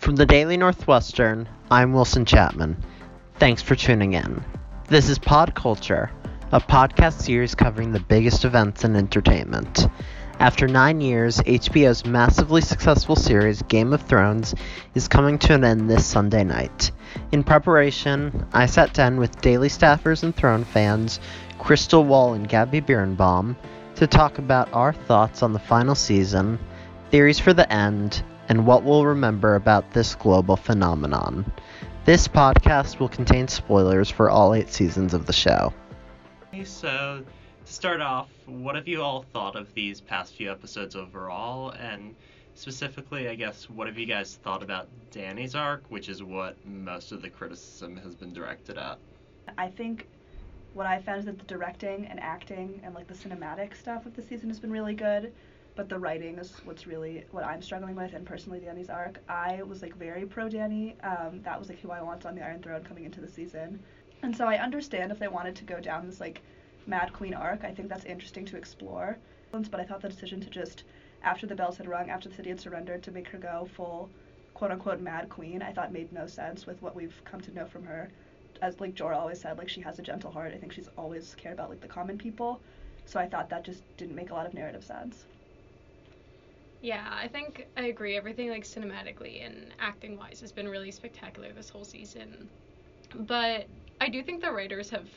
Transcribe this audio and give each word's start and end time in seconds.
From 0.00 0.16
the 0.16 0.24
Daily 0.24 0.56
Northwestern, 0.56 1.46
I'm 1.70 1.92
Wilson 1.92 2.24
Chapman. 2.24 2.82
Thanks 3.34 3.60
for 3.60 3.74
tuning 3.74 4.14
in. 4.14 4.42
This 4.88 5.10
is 5.10 5.18
Pod 5.18 5.54
Culture, 5.54 6.10
a 6.52 6.58
podcast 6.58 7.20
series 7.20 7.54
covering 7.54 7.92
the 7.92 8.00
biggest 8.00 8.46
events 8.46 8.82
in 8.82 8.96
entertainment. 8.96 9.88
After 10.38 10.66
nine 10.66 11.02
years, 11.02 11.36
HBO's 11.40 12.06
massively 12.06 12.62
successful 12.62 13.14
series 13.14 13.60
Game 13.64 13.92
of 13.92 14.00
Thrones 14.00 14.54
is 14.94 15.06
coming 15.06 15.38
to 15.40 15.52
an 15.52 15.64
end 15.64 15.90
this 15.90 16.06
Sunday 16.06 16.44
night. 16.44 16.92
In 17.30 17.44
preparation, 17.44 18.46
I 18.54 18.64
sat 18.64 18.94
down 18.94 19.18
with 19.18 19.42
daily 19.42 19.68
staffers 19.68 20.22
and 20.22 20.34
Throne 20.34 20.64
fans, 20.64 21.20
Crystal 21.58 22.02
Wall 22.02 22.32
and 22.32 22.48
Gabby 22.48 22.80
Birnbaum, 22.80 23.54
to 23.96 24.06
talk 24.06 24.38
about 24.38 24.72
our 24.72 24.94
thoughts 24.94 25.42
on 25.42 25.52
the 25.52 25.58
final 25.58 25.94
season, 25.94 26.58
theories 27.10 27.38
for 27.38 27.52
the 27.52 27.70
end, 27.70 28.22
and 28.50 28.66
what 28.66 28.82
we'll 28.82 29.06
remember 29.06 29.54
about 29.54 29.92
this 29.92 30.16
global 30.16 30.56
phenomenon. 30.56 31.50
This 32.04 32.26
podcast 32.26 32.98
will 32.98 33.08
contain 33.08 33.46
spoilers 33.46 34.10
for 34.10 34.28
all 34.28 34.54
eight 34.54 34.70
seasons 34.70 35.14
of 35.14 35.26
the 35.26 35.32
show. 35.32 35.72
So, 36.64 37.22
to 37.64 37.72
start 37.72 38.00
off, 38.00 38.28
what 38.46 38.74
have 38.74 38.88
you 38.88 39.02
all 39.02 39.24
thought 39.32 39.54
of 39.54 39.72
these 39.74 40.00
past 40.00 40.34
few 40.34 40.50
episodes 40.50 40.96
overall? 40.96 41.70
And 41.70 42.16
specifically, 42.54 43.28
I 43.28 43.36
guess, 43.36 43.70
what 43.70 43.86
have 43.86 43.96
you 43.96 44.06
guys 44.06 44.34
thought 44.42 44.64
about 44.64 44.88
Dany's 45.12 45.54
arc, 45.54 45.84
which 45.88 46.08
is 46.08 46.20
what 46.20 46.56
most 46.66 47.12
of 47.12 47.22
the 47.22 47.30
criticism 47.30 47.96
has 47.98 48.16
been 48.16 48.32
directed 48.32 48.78
at? 48.78 48.98
I 49.58 49.68
think 49.68 50.08
what 50.74 50.86
I 50.86 51.00
found 51.00 51.20
is 51.20 51.24
that 51.26 51.38
the 51.38 51.44
directing 51.44 52.06
and 52.06 52.18
acting 52.18 52.80
and 52.82 52.96
like 52.96 53.06
the 53.06 53.14
cinematic 53.14 53.76
stuff 53.76 54.06
of 54.06 54.16
the 54.16 54.22
season 54.22 54.48
has 54.48 54.58
been 54.58 54.72
really 54.72 54.94
good, 54.94 55.32
but 55.80 55.88
the 55.88 55.98
writing 55.98 56.36
is 56.36 56.52
what's 56.66 56.86
really 56.86 57.24
what 57.30 57.42
I'm 57.42 57.62
struggling 57.62 57.96
with. 57.96 58.12
And 58.12 58.26
personally, 58.26 58.60
Dany's 58.60 58.90
arc, 58.90 59.18
I 59.30 59.62
was 59.62 59.80
like 59.80 59.96
very 59.96 60.26
pro 60.26 60.46
Dany. 60.46 60.92
Um, 61.02 61.40
that 61.40 61.58
was 61.58 61.70
like 61.70 61.80
who 61.80 61.90
I 61.90 62.02
want 62.02 62.26
on 62.26 62.34
the 62.34 62.44
Iron 62.44 62.62
Throne 62.62 62.84
coming 62.84 63.04
into 63.04 63.22
the 63.22 63.28
season, 63.28 63.82
and 64.22 64.36
so 64.36 64.44
I 64.44 64.58
understand 64.58 65.10
if 65.10 65.18
they 65.18 65.28
wanted 65.28 65.56
to 65.56 65.64
go 65.64 65.80
down 65.80 66.04
this 66.04 66.20
like 66.20 66.42
Mad 66.86 67.14
Queen 67.14 67.32
arc. 67.32 67.64
I 67.64 67.72
think 67.72 67.88
that's 67.88 68.04
interesting 68.04 68.44
to 68.44 68.58
explore. 68.58 69.16
But 69.52 69.80
I 69.80 69.84
thought 69.84 70.02
the 70.02 70.10
decision 70.10 70.38
to 70.42 70.50
just 70.50 70.84
after 71.22 71.46
the 71.46 71.54
bells 71.54 71.78
had 71.78 71.88
rung, 71.88 72.10
after 72.10 72.28
the 72.28 72.34
city 72.34 72.50
had 72.50 72.60
surrendered, 72.60 73.02
to 73.04 73.10
make 73.10 73.28
her 73.28 73.38
go 73.38 73.66
full 73.74 74.10
quote 74.52 74.72
unquote 74.72 75.00
Mad 75.00 75.30
Queen, 75.30 75.62
I 75.62 75.72
thought 75.72 75.94
made 75.94 76.12
no 76.12 76.26
sense 76.26 76.66
with 76.66 76.82
what 76.82 76.94
we've 76.94 77.22
come 77.24 77.40
to 77.40 77.54
know 77.54 77.64
from 77.64 77.84
her 77.84 78.10
as 78.60 78.78
like 78.80 78.94
Jorah 78.94 79.16
always 79.16 79.40
said, 79.40 79.56
like 79.56 79.70
she 79.70 79.80
has 79.80 79.98
a 79.98 80.02
gentle 80.02 80.30
heart. 80.30 80.52
I 80.52 80.58
think 80.58 80.72
she's 80.72 80.90
always 80.98 81.34
cared 81.36 81.54
about 81.54 81.70
like 81.70 81.80
the 81.80 81.88
common 81.88 82.18
people. 82.18 82.60
So 83.06 83.18
I 83.18 83.26
thought 83.26 83.48
that 83.48 83.64
just 83.64 83.82
didn't 83.96 84.14
make 84.14 84.28
a 84.28 84.34
lot 84.34 84.44
of 84.44 84.52
narrative 84.52 84.84
sense. 84.84 85.24
Yeah, 86.80 87.06
I 87.10 87.28
think 87.28 87.66
I 87.76 87.84
agree. 87.86 88.16
Everything 88.16 88.48
like 88.50 88.64
cinematically 88.64 89.44
and 89.44 89.74
acting 89.78 90.16
wise 90.16 90.40
has 90.40 90.52
been 90.52 90.68
really 90.68 90.90
spectacular 90.90 91.52
this 91.52 91.68
whole 91.68 91.84
season. 91.84 92.50
But 93.14 93.68
I 94.00 94.08
do 94.08 94.22
think 94.22 94.42
the 94.42 94.52
writers 94.52 94.90
have 94.90 95.10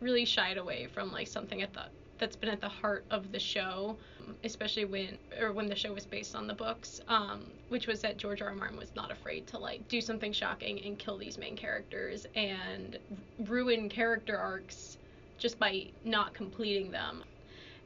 really 0.00 0.24
shied 0.24 0.58
away 0.58 0.86
from 0.86 1.10
like 1.12 1.28
something 1.28 1.62
at 1.62 1.72
the 1.72 1.84
that's 2.18 2.36
been 2.36 2.48
at 2.50 2.60
the 2.60 2.68
heart 2.68 3.06
of 3.10 3.32
the 3.32 3.40
show, 3.40 3.98
especially 4.44 4.84
when 4.84 5.18
or 5.40 5.52
when 5.52 5.66
the 5.68 5.74
show 5.74 5.92
was 5.92 6.06
based 6.06 6.36
on 6.36 6.46
the 6.46 6.54
books, 6.54 7.00
um, 7.08 7.54
which 7.68 7.88
was 7.88 8.00
that 8.02 8.18
George 8.18 8.40
R. 8.40 8.48
R. 8.50 8.54
Martin 8.54 8.78
was 8.78 8.94
not 8.94 9.10
afraid 9.10 9.48
to 9.48 9.58
like 9.58 9.88
do 9.88 10.00
something 10.00 10.32
shocking 10.32 10.80
and 10.84 10.98
kill 10.98 11.18
these 11.18 11.38
main 11.38 11.56
characters 11.56 12.24
and 12.36 12.98
ruin 13.38 13.88
character 13.88 14.38
arcs 14.38 14.98
just 15.38 15.58
by 15.58 15.92
not 16.04 16.34
completing 16.34 16.90
them. 16.92 17.24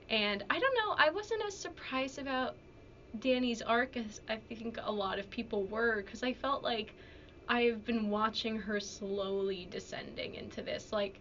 And 0.09 0.45
I 0.51 0.59
don't 0.59 0.77
know, 0.77 0.95
I 0.99 1.11
wasn't 1.11 1.43
as 1.47 1.59
surprised 1.59 2.19
about 2.19 2.59
Dany's 3.19 3.63
arc 3.63 3.97
as 3.97 4.21
I 4.29 4.37
think 4.37 4.79
a 4.83 4.93
lot 4.93 5.19
of 5.19 5.31
people 5.31 5.65
were 5.65 6.03
because 6.03 6.23
I 6.23 6.35
felt 6.35 6.63
like 6.63 6.93
I've 7.49 7.85
been 7.85 8.11
watching 8.11 8.59
her 8.59 8.81
slowly 8.81 9.67
descending 9.71 10.35
into 10.35 10.63
this 10.63 10.93
like 10.93 11.19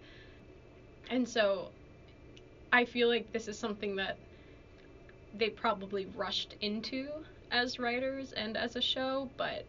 and 1.09 1.27
so 1.27 1.71
I 2.71 2.85
feel 2.85 3.07
like 3.07 3.31
this 3.31 3.47
is 3.47 3.57
something 3.57 3.95
that 3.95 4.17
they 5.33 5.49
probably 5.49 6.05
rushed 6.05 6.55
into 6.61 7.07
as 7.51 7.79
writers 7.79 8.33
and 8.33 8.57
as 8.57 8.75
a 8.75 8.81
show, 8.81 9.29
but 9.37 9.65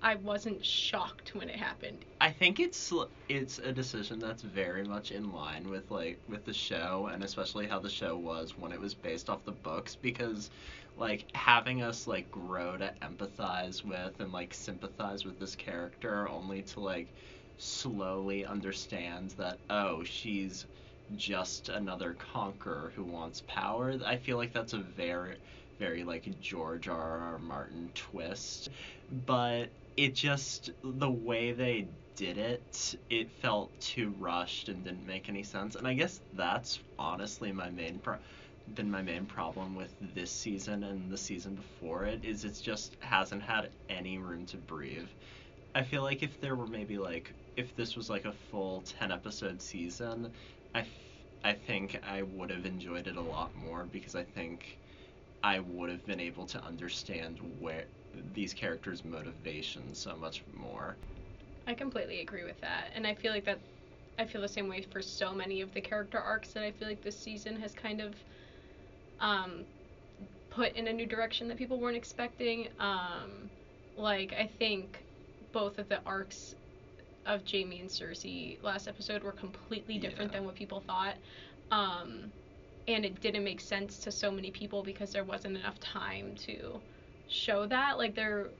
I 0.00 0.14
wasn't 0.14 0.64
shocked 0.64 1.34
when 1.34 1.48
it 1.48 1.56
happened. 1.56 2.04
I 2.20 2.30
think 2.30 2.60
it's 2.60 2.92
it's 3.28 3.58
a 3.58 3.72
decision 3.72 4.18
that's 4.20 4.42
very 4.42 4.84
much 4.84 5.10
in 5.10 5.32
line 5.32 5.68
with 5.68 5.90
like 5.90 6.18
with 6.28 6.44
the 6.44 6.52
show 6.52 7.10
and 7.12 7.24
especially 7.24 7.66
how 7.66 7.80
the 7.80 7.90
show 7.90 8.16
was 8.16 8.56
when 8.56 8.72
it 8.72 8.80
was 8.80 8.94
based 8.94 9.28
off 9.28 9.44
the 9.44 9.52
books 9.52 9.96
because 9.96 10.50
like 10.96 11.24
having 11.34 11.82
us 11.82 12.06
like 12.06 12.30
grow 12.30 12.76
to 12.76 12.92
empathize 13.02 13.84
with 13.84 14.20
and 14.20 14.32
like 14.32 14.54
sympathize 14.54 15.24
with 15.24 15.38
this 15.40 15.56
character 15.56 16.28
only 16.28 16.62
to 16.62 16.80
like 16.80 17.08
slowly 17.58 18.46
understand 18.46 19.30
that 19.32 19.58
oh 19.68 20.04
she's 20.04 20.66
just 21.16 21.68
another 21.70 22.14
conqueror 22.32 22.92
who 22.94 23.02
wants 23.02 23.42
power. 23.46 23.98
I 24.04 24.16
feel 24.16 24.36
like 24.36 24.52
that's 24.52 24.74
a 24.74 24.78
very, 24.78 25.36
very 25.78 26.04
like 26.04 26.28
George 26.40 26.88
R. 26.88 27.18
R. 27.18 27.38
Martin 27.38 27.90
twist. 27.94 28.68
But 29.26 29.68
it 29.98 30.14
just, 30.14 30.70
the 30.82 31.10
way 31.10 31.52
they 31.52 31.88
did 32.16 32.38
it, 32.38 32.94
it 33.10 33.30
felt 33.30 33.78
too 33.80 34.10
rushed 34.18 34.68
and 34.68 34.84
didn't 34.84 35.06
make 35.06 35.28
any 35.28 35.42
sense. 35.42 35.76
And 35.76 35.86
I 35.88 35.94
guess 35.94 36.22
that's 36.32 36.80
honestly 36.98 37.52
my 37.52 37.70
main 37.70 38.00
pro- 38.00 38.18
been 38.74 38.90
my 38.90 39.02
main 39.02 39.26
problem 39.26 39.74
with 39.74 39.94
this 40.00 40.32
season 40.32 40.84
and 40.84 41.10
the 41.10 41.16
season 41.18 41.54
before 41.54 42.04
it 42.04 42.24
is 42.24 42.44
it 42.44 42.58
just 42.62 42.96
hasn't 43.00 43.42
had 43.42 43.72
any 43.88 44.18
room 44.18 44.46
to 44.46 44.58
breathe. 44.58 45.08
I 45.74 45.82
feel 45.84 46.02
like 46.02 46.22
if 46.22 46.40
there 46.40 46.56
were 46.56 46.66
maybe 46.66 46.98
like 46.98 47.34
if 47.56 47.74
this 47.74 47.96
was 47.96 48.10
like 48.10 48.24
a 48.26 48.32
full 48.32 48.82
10 48.82 49.12
episode 49.12 49.62
season, 49.62 50.34
I, 50.74 50.86
I 51.44 51.54
think 51.54 51.98
I 52.04 52.22
would 52.22 52.50
have 52.50 52.66
enjoyed 52.66 53.06
it 53.08 53.16
a 53.16 53.22
lot 53.22 53.54
more 53.56 53.86
because 53.86 54.14
I 54.14 54.24
think 54.24 54.80
I 55.42 55.60
would 55.60 55.90
have 55.90 56.04
been 56.06 56.20
able 56.20 56.46
to 56.46 56.62
understand 56.64 57.40
where 57.40 57.86
these 58.34 58.54
characters' 58.54 59.04
motivations 59.04 59.98
so 59.98 60.16
much 60.16 60.42
more. 60.54 60.96
I 61.66 61.74
completely 61.74 62.20
agree 62.20 62.44
with 62.44 62.60
that, 62.60 62.90
and 62.94 63.06
I 63.06 63.14
feel 63.14 63.32
like 63.32 63.44
that. 63.44 63.58
I 64.18 64.24
feel 64.24 64.40
the 64.40 64.48
same 64.48 64.68
way 64.68 64.82
for 64.82 65.00
so 65.00 65.32
many 65.32 65.60
of 65.60 65.72
the 65.74 65.80
character 65.80 66.18
arcs 66.18 66.52
that 66.52 66.64
I 66.64 66.72
feel 66.72 66.88
like 66.88 67.02
this 67.02 67.16
season 67.16 67.60
has 67.60 67.72
kind 67.72 68.00
of 68.00 68.14
um, 69.20 69.64
put 70.50 70.74
in 70.74 70.88
a 70.88 70.92
new 70.92 71.06
direction 71.06 71.46
that 71.48 71.56
people 71.56 71.78
weren't 71.78 71.96
expecting. 71.96 72.68
Um, 72.80 73.48
like 73.96 74.32
I 74.32 74.46
think 74.58 75.04
both 75.52 75.78
of 75.78 75.88
the 75.88 76.00
arcs 76.04 76.54
of 77.26 77.42
Jaime 77.50 77.80
and 77.80 77.90
Cersei 77.90 78.62
last 78.62 78.88
episode 78.88 79.22
were 79.22 79.32
completely 79.32 79.98
different 79.98 80.32
yeah. 80.32 80.38
than 80.38 80.46
what 80.46 80.54
people 80.54 80.80
thought. 80.80 81.14
Um, 81.70 82.32
and 82.86 83.04
it 83.04 83.20
didn't 83.20 83.44
make 83.44 83.60
sense 83.60 83.98
to 84.00 84.10
so 84.10 84.30
many 84.30 84.50
people 84.50 84.82
because 84.82 85.12
there 85.12 85.24
wasn't 85.24 85.56
enough 85.56 85.78
time 85.78 86.34
to 86.36 86.80
show 87.28 87.66
that. 87.66 87.98
Like 87.98 88.14
there 88.14 88.50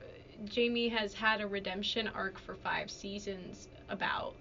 Jaime 0.55 0.87
has 0.89 1.13
had 1.13 1.41
a 1.41 1.47
redemption 1.47 2.07
arc 2.07 2.39
for 2.39 2.55
five 2.55 2.89
seasons 2.89 3.67
about 3.89 4.35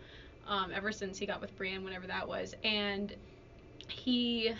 um, 0.47 0.71
ever 0.75 0.93
since 0.93 1.19
he 1.19 1.27
got 1.27 1.41
with 1.41 1.55
Brienne, 1.57 1.85
whenever 1.85 2.07
that 2.07 2.27
was, 2.27 2.55
and 2.65 3.15
he 3.89 4.53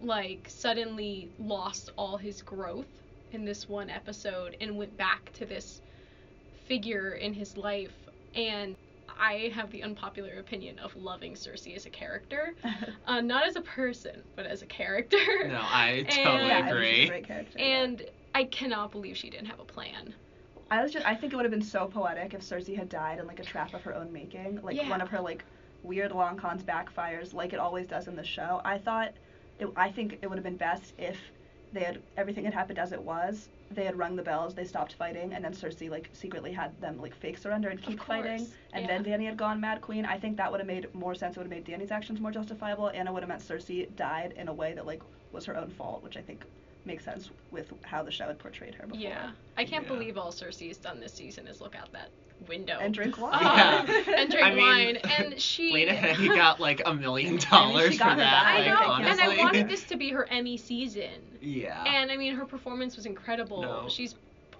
like 0.00 0.46
suddenly 0.48 1.30
lost 1.38 1.90
all 1.96 2.16
his 2.16 2.42
growth 2.42 2.86
in 3.30 3.44
this 3.44 3.68
one 3.68 3.88
episode 3.90 4.56
and 4.60 4.76
went 4.76 4.96
back 4.96 5.32
to 5.34 5.46
this 5.46 5.80
figure 6.66 7.12
in 7.12 7.32
his 7.32 7.56
life 7.56 8.08
and 8.34 8.74
I 9.18 9.52
have 9.54 9.70
the 9.70 9.82
unpopular 9.82 10.38
opinion 10.38 10.78
of 10.78 10.96
loving 10.96 11.34
Cersei 11.34 11.76
as 11.76 11.86
a 11.86 11.90
character, 11.90 12.54
uh, 13.06 13.20
not 13.20 13.46
as 13.46 13.56
a 13.56 13.60
person, 13.60 14.22
but 14.36 14.46
as 14.46 14.62
a 14.62 14.66
character. 14.66 15.18
No, 15.46 15.60
I 15.60 16.04
totally 16.08 16.50
and, 16.50 16.68
agree. 16.68 17.12
Yeah, 17.28 17.42
and 17.62 18.00
yeah. 18.00 18.06
I 18.34 18.44
cannot 18.44 18.92
believe 18.92 19.16
she 19.16 19.30
didn't 19.30 19.46
have 19.46 19.60
a 19.60 19.64
plan. 19.64 20.14
I 20.70 20.82
was 20.82 20.92
just, 20.92 21.04
I 21.04 21.14
think 21.14 21.32
it 21.32 21.36
would 21.36 21.44
have 21.44 21.52
been 21.52 21.62
so 21.62 21.86
poetic 21.86 22.32
if 22.32 22.40
Cersei 22.40 22.76
had 22.76 22.88
died 22.88 23.18
in 23.18 23.26
like 23.26 23.40
a 23.40 23.44
trap 23.44 23.74
of 23.74 23.82
her 23.82 23.94
own 23.94 24.12
making, 24.12 24.60
like 24.62 24.76
yeah. 24.76 24.88
one 24.88 25.02
of 25.02 25.08
her 25.10 25.20
like 25.20 25.44
weird 25.82 26.12
long 26.12 26.36
cons 26.36 26.62
backfires, 26.62 27.34
like 27.34 27.52
it 27.52 27.58
always 27.58 27.86
does 27.86 28.08
in 28.08 28.16
the 28.16 28.24
show. 28.24 28.62
I 28.64 28.78
thought, 28.78 29.12
it, 29.58 29.68
I 29.76 29.90
think 29.90 30.18
it 30.22 30.28
would 30.28 30.36
have 30.36 30.44
been 30.44 30.56
best 30.56 30.94
if 30.96 31.18
they 31.72 31.80
had 31.80 32.02
everything 32.16 32.44
had 32.44 32.54
happened 32.54 32.78
as 32.78 32.92
it 32.92 33.02
was. 33.02 33.48
They 33.70 33.84
had 33.84 33.98
rung 33.98 34.16
the 34.16 34.22
bells, 34.22 34.54
they 34.54 34.64
stopped 34.64 34.94
fighting, 34.94 35.34
and 35.34 35.44
then 35.44 35.52
Cersei 35.52 35.90
like 35.90 36.08
secretly 36.14 36.52
had 36.52 36.78
them 36.80 37.00
like 37.00 37.14
fake 37.14 37.36
surrender 37.36 37.68
and 37.68 37.82
keep 37.82 38.02
fighting. 38.02 38.46
And 38.72 38.86
yeah. 38.86 38.98
then 38.98 39.04
Dany 39.04 39.26
had 39.26 39.36
gone 39.36 39.60
Mad 39.60 39.82
Queen. 39.82 40.06
I 40.06 40.18
think 40.18 40.38
that 40.38 40.50
would 40.50 40.60
have 40.60 40.66
made 40.66 40.94
more 40.94 41.14
sense. 41.14 41.36
It 41.36 41.40
would 41.40 41.52
have 41.52 41.66
made 41.66 41.66
Dany's 41.66 41.90
actions 41.90 42.18
more 42.20 42.30
justifiable, 42.30 42.88
and 42.88 43.08
it 43.08 43.12
would 43.12 43.22
have 43.22 43.28
meant 43.28 43.42
Cersei 43.42 43.94
died 43.96 44.32
in 44.36 44.48
a 44.48 44.54
way 44.54 44.72
that 44.72 44.86
like 44.86 45.02
was 45.32 45.44
her 45.44 45.56
own 45.56 45.70
fault, 45.70 46.02
which 46.02 46.16
I 46.16 46.22
think 46.22 46.44
makes 46.84 47.04
sense 47.04 47.30
with 47.50 47.72
how 47.82 48.02
the 48.02 48.10
show 48.10 48.26
had 48.26 48.38
portrayed 48.38 48.74
her 48.74 48.86
before. 48.86 49.00
Yeah, 49.00 49.30
I 49.56 49.64
can't 49.64 49.84
Yeah. 49.84 49.92
believe 49.92 50.18
all 50.18 50.32
Cersei's 50.32 50.76
done 50.78 51.00
this 51.00 51.12
season 51.12 51.46
is 51.46 51.60
look 51.60 51.74
out 51.76 51.92
that 51.92 52.08
window 52.48 52.78
And 52.80 52.92
drink 52.92 53.18
wine. 53.20 53.38
Yeah. 53.40 53.84
and 54.16 54.30
drink 54.30 54.46
I 54.46 54.54
mean, 54.54 54.58
wine, 54.64 54.96
and 55.18 55.40
she. 55.40 55.72
Lena 55.72 55.92
Headey 55.92 56.34
got 56.34 56.58
like 56.60 56.82
a 56.84 56.94
million 56.94 57.36
dollars 57.36 57.98
got 57.98 58.10
for 58.12 58.16
that. 58.16 58.44
back. 58.44 58.46
I 58.46 58.58
like, 58.58 58.66
know, 58.80 58.86
honestly. 58.92 59.10
and 59.10 59.20
I 59.20 59.44
wanted 59.44 59.68
this 59.68 59.84
to 59.84 59.96
be 59.96 60.10
her 60.10 60.26
Emmy 60.28 60.56
season. 60.56 61.38
Yeah. 61.40 61.82
And 61.84 62.10
I 62.10 62.16
mean, 62.16 62.34
her 62.34 62.44
performance 62.46 62.96
was 62.96 63.06
incredible. 63.06 63.62
No. 63.62 63.88
She's 63.88 64.14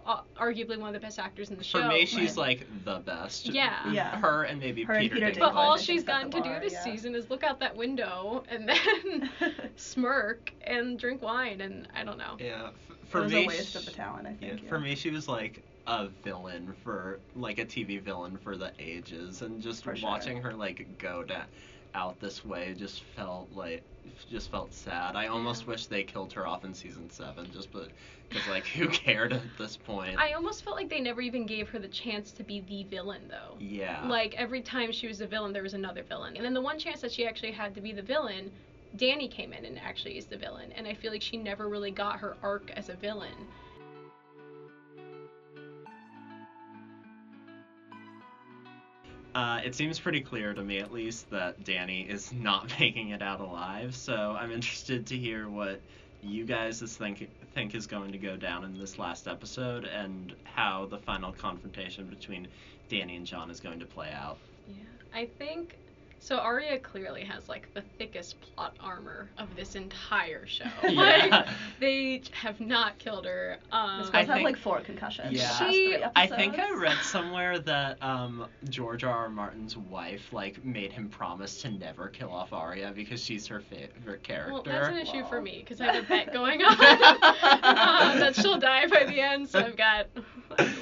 Uh, 0.05 0.21
arguably 0.37 0.77
one 0.79 0.89
of 0.89 0.95
the 0.95 0.99
best 1.01 1.19
actors 1.21 1.51
in 1.51 1.57
the 1.57 1.63
show. 1.63 1.81
For 1.81 1.87
me, 1.89 2.07
she's 2.07 2.37
Right. 2.37 2.61
like 2.61 2.85
the 2.85 2.99
best. 2.99 3.47
Yeah. 3.47 3.89
Yeah. 3.91 4.19
Her 4.19 4.43
and 4.43 4.59
maybe 4.59 4.83
Her 4.83 4.95
and 4.95 5.03
Peter, 5.03 5.15
Peter 5.15 5.31
Dinklage. 5.31 5.39
But 5.39 5.55
all 5.55 5.77
she's 5.77 6.03
gotten 6.03 6.29
the 6.31 6.41
to 6.41 6.43
do 6.55 6.61
this 6.61 6.73
yeah. 6.73 6.83
season 6.85 7.15
is 7.15 7.31
look 7.31 7.45
out 7.45 7.61
that 7.61 7.77
window 7.77 8.43
and 8.49 8.69
then 8.69 9.31
smirk 9.77 10.53
and 10.63 10.99
drink 10.99 11.23
wine, 11.23 11.61
and 11.61 11.87
I 11.95 12.03
don't 12.05 12.19
know. 12.19 12.37
Yeah. 12.41 12.71
f- 12.71 12.97
it 13.03 13.07
For 13.09 13.23
was 13.23 13.33
me, 13.33 13.45
a 13.45 13.49
waste 13.49 13.77
of 13.77 13.85
the 13.85 13.93
talent, 13.93 14.27
I 14.27 14.37
Yeah, 14.41 14.57
think. 14.57 14.69
for 14.69 14.81
me, 14.81 14.95
she 14.97 15.11
was 15.11 15.29
like 15.29 15.63
a 15.87 16.09
villain 16.09 16.73
for 16.83 17.21
like 17.35 17.59
a 17.59 17.65
TV 17.65 18.01
villain 18.01 18.37
for 18.39 18.57
the 18.57 18.73
ages, 18.79 19.43
and 19.43 19.61
just 19.61 19.85
For 19.85 19.95
sure. 19.97 20.09
watching 20.09 20.41
her 20.43 20.53
like 20.55 20.99
go 20.99 21.23
da- 21.23 21.45
out 21.95 22.19
this 22.21 22.45
way 22.45 22.75
just 22.79 23.03
felt 23.17 23.51
like 23.53 23.85
just 24.31 24.51
felt 24.51 24.73
sad. 24.73 25.15
I 25.15 25.27
almost 25.29 25.67
wish 25.67 25.87
they 25.87 26.03
killed 26.03 26.33
her 26.33 26.47
off 26.47 26.65
in 26.65 26.75
season 26.75 27.09
seven, 27.11 27.51
just 27.53 27.71
but 27.71 27.91
because 28.29 28.49
like 28.49 28.67
who 28.67 28.89
cared 29.05 29.33
at 29.33 29.43
this 29.59 29.77
point? 29.77 30.19
I 30.19 30.33
almost 30.33 30.65
felt 30.65 30.77
like 30.77 30.89
they 30.89 31.01
never 31.01 31.21
even 31.21 31.47
gave 31.47 31.69
her 31.69 31.79
the 31.79 31.89
chance 31.89 32.33
to 32.33 32.43
be 32.43 32.61
the 32.61 32.85
villain, 32.85 33.23
though. 33.29 33.57
yeah. 33.61 34.07
Like 34.07 34.35
every 34.37 34.63
time 34.63 34.91
she 34.91 35.07
was 35.07 35.21
a 35.21 35.27
villain, 35.27 35.53
there 35.53 35.63
was 35.63 35.75
another 35.75 36.03
villain, 36.03 36.37
and 36.37 36.45
then 36.45 36.55
the 36.55 36.61
one 36.61 36.79
chance 36.79 37.01
that 37.03 37.13
she 37.13 37.27
actually 37.27 37.53
had 37.53 37.75
to 37.75 37.81
be 37.81 37.93
the 37.93 38.03
villain, 38.03 38.51
Dany 38.97 39.31
came 39.31 39.53
in 39.53 39.65
and 39.65 39.79
actually 39.79 40.19
is 40.19 40.27
the 40.27 40.37
villain, 40.37 40.73
and 40.73 40.87
I 40.87 40.95
feel 40.95 41.13
like 41.13 41.23
she 41.23 41.37
never 41.37 41.69
really 41.69 41.91
got 41.91 42.19
her 42.19 42.37
arc 42.43 42.71
as 42.77 42.89
a 42.89 42.95
villain. 42.95 43.47
Uh, 49.35 49.61
it 49.65 49.75
seems 49.75 49.99
pretty 49.99 50.21
clear 50.21 50.53
to 50.53 50.63
me, 50.63 50.79
at 50.79 50.93
least, 50.93 51.31
that 51.31 51.63
Dany 51.65 52.07
is 52.09 52.33
not 52.33 52.69
making 52.81 53.11
it 53.11 53.23
out 53.23 53.41
alive. 53.41 53.95
So 53.95 54.37
I'm 54.39 54.53
interested 54.53 55.07
to 55.07 55.17
hear 55.17 55.49
what 55.49 55.81
you 56.23 56.45
guys 56.45 56.81
think 56.97 57.29
think 57.55 57.75
is 57.75 57.87
going 57.87 58.13
to 58.13 58.19
go 58.19 58.37
down 58.37 58.65
in 58.65 58.79
this 58.79 58.99
last 58.99 59.29
episode, 59.29 59.85
and 59.85 60.35
how 60.45 60.87
the 60.87 60.99
final 60.99 61.33
confrontation 61.33 62.07
between 62.07 62.49
Dany 62.91 63.17
and 63.17 63.27
Jon 63.27 63.51
is 63.51 63.61
going 63.61 63.81
to 63.81 63.87
play 63.87 64.11
out. 64.13 64.39
Yeah, 64.69 64.85
I 65.15 65.27
think 65.39 65.77
so. 66.23 66.37
Arya 66.39 66.79
clearly 66.79 67.25
has 67.25 67.49
like 67.49 67.73
the 67.75 67.83
thickest 67.99 68.41
plot 68.41 68.77
armor 68.81 69.29
of 69.39 69.55
this 69.57 69.75
entire 69.75 70.47
show. 70.47 70.65
Yeah. 70.89 71.27
Like 71.31 71.49
they 71.81 72.23
have 72.33 72.61
not 72.61 72.99
killed 72.99 73.25
her. 73.27 73.59
Um, 73.71 74.01
This 74.01 74.09
I 74.09 74.13
girl's 74.13 74.27
had 74.27 74.35
think- 74.35 74.45
like 74.45 74.57
four 74.57 74.81
concussions. 74.81 75.33
Yeah. 75.33 75.71
She- 75.71 75.99
I 76.17 76.27
think 76.27 76.59
I 76.59 76.71
read 76.77 76.99
somewhere 77.03 77.59
that 77.61 78.03
um, 78.03 78.47
George 78.69 79.05
R. 79.05 79.13
R. 79.13 79.29
Martin's 79.29 79.77
wife 79.77 80.33
like 80.33 80.65
made 80.65 80.93
him 80.93 81.09
promise 81.09 81.61
to 81.63 81.71
never 81.71 82.09
kill 82.09 82.31
off 82.31 82.53
Arya 82.53 82.93
because 82.95 83.23
she's 83.23 83.47
her 83.49 83.61
favorite 83.61 84.23
character. 84.23 84.53
Well, 84.53 84.63
that's 84.63 84.89
an 84.89 84.99
issue 84.99 85.25
for 85.27 85.41
me 85.41 85.59
because 85.61 85.81
I 85.81 85.93
have 85.93 86.05
a 86.05 86.09
bet 86.09 86.33
going 86.33 86.63
on 86.63 86.77
uh, 86.81 88.19
that 88.19 88.35
she'll 88.37 88.59
die 88.59 88.87
by 88.87 89.05
the 89.05 89.21
end, 89.21 89.49
so 89.49 89.59
I've 89.61 89.77
got 89.77 90.07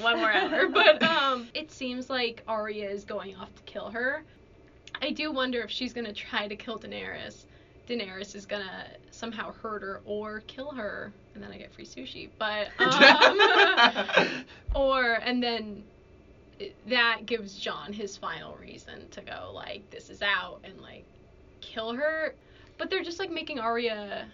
one 0.00 0.18
more 0.18 0.32
hour. 0.32 0.68
But 0.68 1.02
um, 1.02 1.48
it 1.54 1.70
seems 1.70 2.10
like 2.10 2.42
Arya 2.48 2.88
is 2.90 3.04
going 3.04 3.36
off 3.36 3.54
to 3.54 3.62
kill 3.62 3.90
her. 3.90 4.24
I 5.02 5.10
do 5.10 5.32
wonder 5.32 5.62
if 5.62 5.70
she's 5.70 5.92
gonna 5.92 6.12
try 6.12 6.46
to 6.46 6.56
kill 6.56 6.78
Daenerys. 6.78 7.44
Daenerys 7.88 8.34
is 8.34 8.46
gonna 8.46 8.86
somehow 9.10 9.52
hurt 9.52 9.82
her 9.82 10.02
or 10.04 10.40
kill 10.40 10.70
her, 10.72 11.12
and 11.34 11.42
then 11.42 11.50
I 11.50 11.58
get 11.58 11.72
free 11.72 11.86
sushi. 11.86 12.28
But 12.38 12.68
um, 12.78 14.44
or 14.74 15.14
and 15.14 15.42
then 15.42 15.84
that 16.86 17.24
gives 17.26 17.54
Jon 17.58 17.92
his 17.92 18.16
final 18.16 18.54
reason 18.56 19.08
to 19.10 19.22
go 19.22 19.52
like 19.54 19.88
this 19.90 20.10
is 20.10 20.22
out 20.22 20.60
and 20.64 20.80
like 20.80 21.04
kill 21.60 21.94
her. 21.94 22.34
But 22.78 22.90
they're 22.90 23.02
just 23.02 23.18
like 23.18 23.30
making 23.30 23.58
Arya 23.58 24.26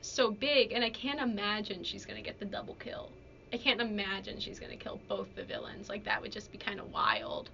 so 0.00 0.30
big, 0.30 0.72
and 0.72 0.84
I 0.84 0.90
can't 0.90 1.20
imagine 1.20 1.84
she's 1.84 2.06
gonna 2.06 2.22
get 2.22 2.38
the 2.38 2.46
double 2.46 2.74
kill. 2.74 3.10
I 3.52 3.56
can't 3.56 3.80
imagine 3.80 4.40
she's 4.40 4.58
gonna 4.58 4.76
kill 4.76 5.00
both 5.08 5.34
the 5.34 5.44
villains. 5.44 5.88
Like 5.88 6.04
that 6.04 6.20
would 6.22 6.32
just 6.32 6.50
be 6.50 6.58
kind 6.58 6.80
of 6.80 6.90
wild. 6.90 7.50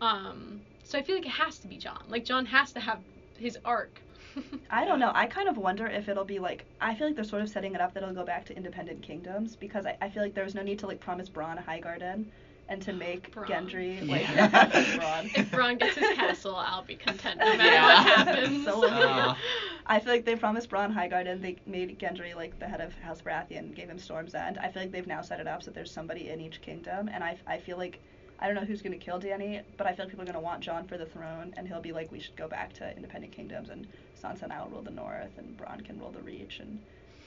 Um, 0.00 0.60
so 0.88 0.98
I 0.98 1.02
feel 1.02 1.16
like 1.16 1.26
it 1.26 1.30
has 1.30 1.58
to 1.60 1.68
be 1.68 1.78
Jon. 1.78 2.02
Like 2.08 2.24
Jon 2.24 2.46
has 2.46 2.72
to 2.72 2.80
have 2.80 3.00
his 3.38 3.58
arc. 3.64 4.02
I 4.70 4.84
don't 4.84 4.98
know. 5.00 5.12
I 5.14 5.26
kind 5.26 5.48
of 5.48 5.56
wonder 5.56 5.86
if 5.86 6.08
it'll 6.08 6.24
be 6.24 6.38
like 6.38 6.66
I 6.80 6.94
feel 6.94 7.06
like 7.06 7.16
they're 7.16 7.24
sort 7.24 7.42
of 7.42 7.48
setting 7.48 7.74
it 7.74 7.80
up 7.80 7.94
that 7.94 8.02
it'll 8.02 8.14
go 8.14 8.24
back 8.24 8.44
to 8.46 8.56
independent 8.56 9.02
kingdoms 9.02 9.56
because 9.56 9.86
I, 9.86 9.96
I 10.00 10.08
feel 10.10 10.22
like 10.22 10.34
there's 10.34 10.54
no 10.54 10.62
need 10.62 10.78
to 10.80 10.86
like 10.86 11.00
promise 11.00 11.28
Bronn 11.28 11.58
a 11.58 11.62
Highgarden 11.62 12.26
and 12.68 12.82
to 12.82 12.92
make 13.06 13.32
Bronn. 13.32 13.48
Gendry 13.48 14.06
like 14.08 14.28
Yeah. 14.28 14.48
Bronn. 14.94 15.30
if 15.34 15.50
Bronn 15.50 15.78
gets 15.78 15.96
his 15.96 16.10
castle, 16.10 16.56
I'll 16.56 16.84
be 16.84 16.96
content 16.96 17.40
no 17.40 17.56
matter 17.56 17.72
Yeah. 17.72 17.84
what 17.86 18.06
happens. 18.06 18.64
So 18.64 18.84
Uh, 18.86 19.34
I 19.86 20.00
feel 20.00 20.12
like 20.12 20.24
they 20.26 20.36
promised 20.36 20.70
Bronn 20.70 20.94
Highgarden. 20.94 21.40
They 21.40 21.56
made 21.66 21.98
Gendry 21.98 22.34
like 22.34 22.58
the 22.58 22.68
head 22.68 22.80
of 22.80 22.92
House 22.98 23.22
Baratheon, 23.22 23.74
gave 23.74 23.88
him 23.88 23.98
Storm's 23.98 24.34
End. 24.34 24.58
I 24.58 24.68
feel 24.68 24.82
like 24.82 24.92
they've 24.92 25.06
now 25.06 25.22
set 25.22 25.40
it 25.40 25.46
up 25.46 25.62
so 25.62 25.66
that 25.70 25.74
there's 25.74 25.92
somebody 25.92 26.28
in 26.28 26.40
each 26.40 26.60
kingdom, 26.60 27.08
and 27.12 27.24
I, 27.24 27.38
I 27.46 27.58
feel 27.58 27.78
like 27.78 28.00
I 28.38 28.46
don't 28.46 28.54
know 28.54 28.64
who's 28.64 28.82
gonna 28.82 28.98
kill 28.98 29.20
Dany, 29.20 29.62
but 29.76 29.86
I 29.86 29.92
feel 29.94 30.04
like 30.04 30.10
people 30.10 30.22
are 30.22 30.26
gonna 30.26 30.40
want 30.40 30.62
Jon 30.62 30.86
for 30.86 30.96
the 30.96 31.06
throne, 31.06 31.52
and 31.56 31.66
he'll 31.66 31.80
be 31.80 31.92
like, 31.92 32.12
we 32.12 32.20
should 32.20 32.36
go 32.36 32.48
back 32.48 32.72
to 32.74 32.94
independent 32.96 33.32
kingdoms, 33.32 33.68
and 33.70 33.86
Sansa 34.22 34.42
and 34.42 34.52
I 34.52 34.62
will 34.62 34.70
rule 34.70 34.82
the 34.82 34.90
North, 34.90 35.36
and 35.38 35.56
Bronn 35.56 35.84
can 35.84 35.98
rule 35.98 36.10
the 36.12 36.22
Reach, 36.22 36.60
and 36.60 36.78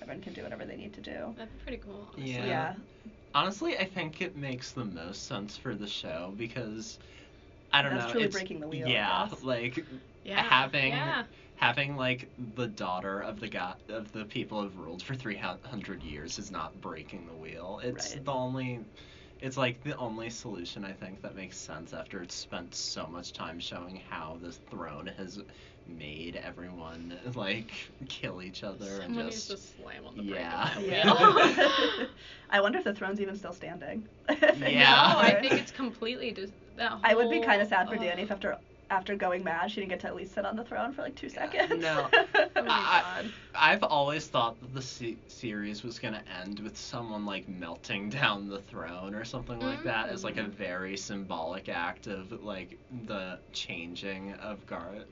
everyone 0.02 0.22
can 0.22 0.34
do 0.34 0.44
whatever 0.44 0.66
they 0.66 0.78
need 0.78 0.94
to 0.94 1.02
do. 1.02 1.34
That'd 1.38 1.52
be 1.58 1.64
pretty 1.64 1.78
cool. 1.78 2.08
honestly. 2.14 2.32
Yeah. 2.32 2.46
Yeah. 2.46 2.76
Honestly, 3.34 3.78
I 3.78 3.86
think 3.86 4.22
it 4.22 4.36
makes 4.36 4.72
the 4.72 4.86
most 4.86 5.26
sense 5.28 5.58
for 5.58 5.76
the 5.76 5.88
show 5.88 6.34
because 6.38 7.00
I 7.72 7.82
don't 7.82 7.94
That's 7.94 8.06
know. 8.08 8.12
truly 8.12 8.26
it's, 8.26 8.36
breaking 8.36 8.60
the 8.60 8.68
wheel, 8.68 8.88
Yeah, 8.88 9.30
like 9.44 9.84
Yeah. 10.24 10.44
having 10.44 10.92
Yeah. 10.94 11.24
having 11.56 11.96
like 11.96 12.28
the 12.56 12.68
daughter 12.68 13.22
of 13.22 13.40
the 13.40 13.48
god 13.48 13.76
of 13.90 14.12
the 14.12 14.26
people 14.26 14.64
who've 14.64 14.78
ruled 14.78 15.04
for 15.04 15.16
three 15.16 15.36
hundred 15.38 16.04
years 16.04 16.40
is 16.40 16.52
not 16.52 16.80
breaking 16.82 17.26
the 17.28 17.34
wheel. 17.34 17.80
It's 17.84 18.14
Right. 18.16 18.26
the 18.26 18.32
only. 18.32 18.80
It's 19.42 19.58
like 19.58 19.84
the 19.84 19.98
only 19.98 20.30
solution 20.30 20.86
I 20.86 20.94
think 20.94 21.22
that 21.24 21.36
makes 21.36 21.58
sense 21.58 21.94
after 21.94 22.22
it's 22.22 22.36
spent 22.36 22.76
so 22.76 23.08
much 23.08 23.34
time 23.34 23.60
showing 23.60 23.96
how 24.10 24.38
this 24.42 24.58
throne 24.70 25.08
has 25.18 25.40
made 25.88 26.36
everyone 26.36 27.20
like 27.36 27.72
kill 28.08 28.42
each 28.42 28.64
other 28.64 29.02
and 29.02 29.16
Someone 29.16 29.26
just 29.32 29.48
needs 29.48 29.48
to 29.48 29.58
slam 29.58 30.06
on 30.06 30.16
the 30.18 30.24
Yeah. 30.24 30.80
Yeah. 30.80 31.10
on 31.12 31.18
the 31.18 31.32
wheel. 31.32 32.10
I 32.50 32.62
wonder 32.62 32.78
if 32.78 32.84
the 32.84 32.94
throne's 32.94 33.20
even 33.20 33.36
still 33.36 33.54
standing. 33.54 34.08
Yeah. 34.58 35.14
no, 35.14 35.20
I 35.20 35.38
think 35.42 35.58
it's 35.58 35.72
completely 35.72 36.32
just 36.34 36.54
that 36.76 36.94
I 37.04 37.16
would 37.16 37.30
be 37.30 37.40
kind 37.40 37.62
of 37.62 37.68
sad 37.68 37.90
for 37.90 37.96
ugh. 37.96 38.02
Dany 38.02 38.24
if 38.24 38.32
uh, 38.32 38.36
after 38.36 38.58
after 38.92 39.16
going 39.16 39.44
mad, 39.44 39.72
she 39.72 39.80
didn't 39.80 39.90
get 39.90 40.02
to 40.02 40.08
at 40.08 40.16
least 40.16 40.34
sit 40.36 40.46
on 40.46 40.56
the 40.56 40.64
throne 40.66 40.92
for 40.94 41.02
like 41.02 41.16
two 41.16 41.30
seconds. 41.30 41.82
No. 41.82 42.08
Oh 42.54 42.66
I, 42.68 43.24
I've 43.56 43.84
always 43.84 44.28
thought 44.28 44.60
that 44.60 44.74
the 44.74 44.82
se- 44.82 45.18
series 45.28 45.84
was 45.84 45.98
gonna 46.00 46.22
end 46.44 46.60
with 46.60 46.78
someone 46.78 47.26
like 47.26 47.48
melting 47.48 48.10
down 48.22 48.50
the 48.50 48.60
throne 48.60 49.16
or 49.16 49.24
something 49.24 49.60
like 49.60 49.84
that 49.86 50.10
as 50.10 50.24
like 50.24 50.38
a 50.38 50.42
Mm. 50.42 50.50
very 50.52 50.98
symbolic 50.98 51.70
act 51.70 52.08
of 52.08 52.44
like 52.44 52.78
the 53.08 53.40
changing 53.54 54.34
of 54.34 54.66
Garrett. 54.68 55.10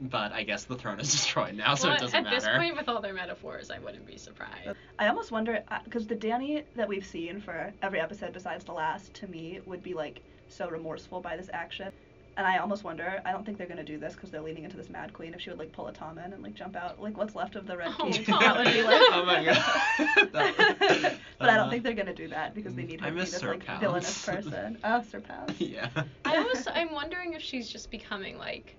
But 0.00 0.32
I 0.32 0.42
guess 0.42 0.64
the 0.64 0.74
throne 0.76 1.00
is 1.00 1.10
destroyed 1.12 1.54
now, 1.54 1.74
so 1.74 1.88
well, 1.88 1.96
it 1.96 2.00
doesn't 2.00 2.22
matter. 2.24 2.36
at 2.36 2.40
this 2.42 2.48
point, 2.56 2.76
with 2.76 2.88
all 2.88 3.00
their 3.00 3.14
metaphors, 3.14 3.70
I 3.70 3.78
wouldn't 3.78 4.06
be 4.06 4.18
surprised. 4.18 4.76
I 4.98 5.08
almost 5.08 5.32
wonder 5.32 5.62
because 5.84 6.06
the 6.06 6.16
Dany 6.16 6.64
that 6.76 6.88
we've 6.88 7.06
seen 7.06 7.40
for 7.40 7.72
every 7.82 8.00
episode 8.00 8.32
besides 8.34 8.64
the 8.64 8.72
last, 8.72 9.14
to 9.14 9.26
me, 9.26 9.60
would 9.64 9.82
be 9.82 9.94
like 9.94 10.20
so 10.48 10.68
remorseful 10.68 11.20
by 11.20 11.36
this 11.36 11.48
action. 11.52 11.90
And 12.36 12.46
I 12.46 12.58
almost 12.58 12.82
wonder. 12.82 13.22
I 13.24 13.30
don't 13.30 13.44
think 13.46 13.58
they're 13.58 13.66
gonna 13.68 13.84
do 13.84 13.96
this 13.98 14.14
because 14.14 14.30
they're 14.30 14.40
leaning 14.42 14.64
into 14.64 14.76
this 14.76 14.88
Mad 14.90 15.12
Queen. 15.12 15.34
If 15.34 15.40
she 15.40 15.50
would 15.50 15.58
like 15.58 15.70
pull 15.72 15.86
a 15.86 15.92
Tommen 15.92 16.32
and 16.34 16.42
like 16.42 16.54
jump 16.54 16.74
out, 16.74 17.00
like 17.00 17.16
what's 17.16 17.36
left 17.36 17.54
of 17.54 17.66
the 17.66 17.76
Red 17.76 17.92
Oh, 18.00 18.10
Keep, 18.10 18.26
that 18.26 18.56
would 18.56 18.72
be 18.72 18.82
like. 18.82 19.00
Oh 19.12 19.24
my 19.24 19.44
God. 19.44 19.56
That- 20.32 21.18
but 21.38 21.50
I 21.50 21.56
don't 21.56 21.68
uh, 21.68 21.70
think 21.70 21.84
they're 21.84 21.92
gonna 21.94 22.14
do 22.14 22.28
that 22.28 22.54
because 22.54 22.74
they 22.74 22.84
need 22.84 23.00
her 23.00 23.06
I 23.06 23.10
to 23.10 23.14
be 23.14 23.20
this 23.20 23.36
Sir 23.38 23.50
like 23.52 23.64
Pounce. 23.64 23.80
villainous 23.80 24.24
person. 24.24 24.78
Oh, 24.84 25.02
Sir 25.10 25.20
Pounce. 25.20 25.60
yeah. 25.60 25.88
I 26.24 26.36
almost, 26.38 26.68
I'm 26.72 26.92
wondering 26.92 27.34
if 27.34 27.42
she's 27.42 27.68
just 27.70 27.90
becoming 27.90 28.36
like, 28.38 28.76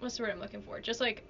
what's 0.00 0.16
the 0.16 0.24
word 0.24 0.32
I'm 0.32 0.40
looking 0.40 0.62
for? 0.62 0.80
Just 0.80 1.00
like 1.00 1.24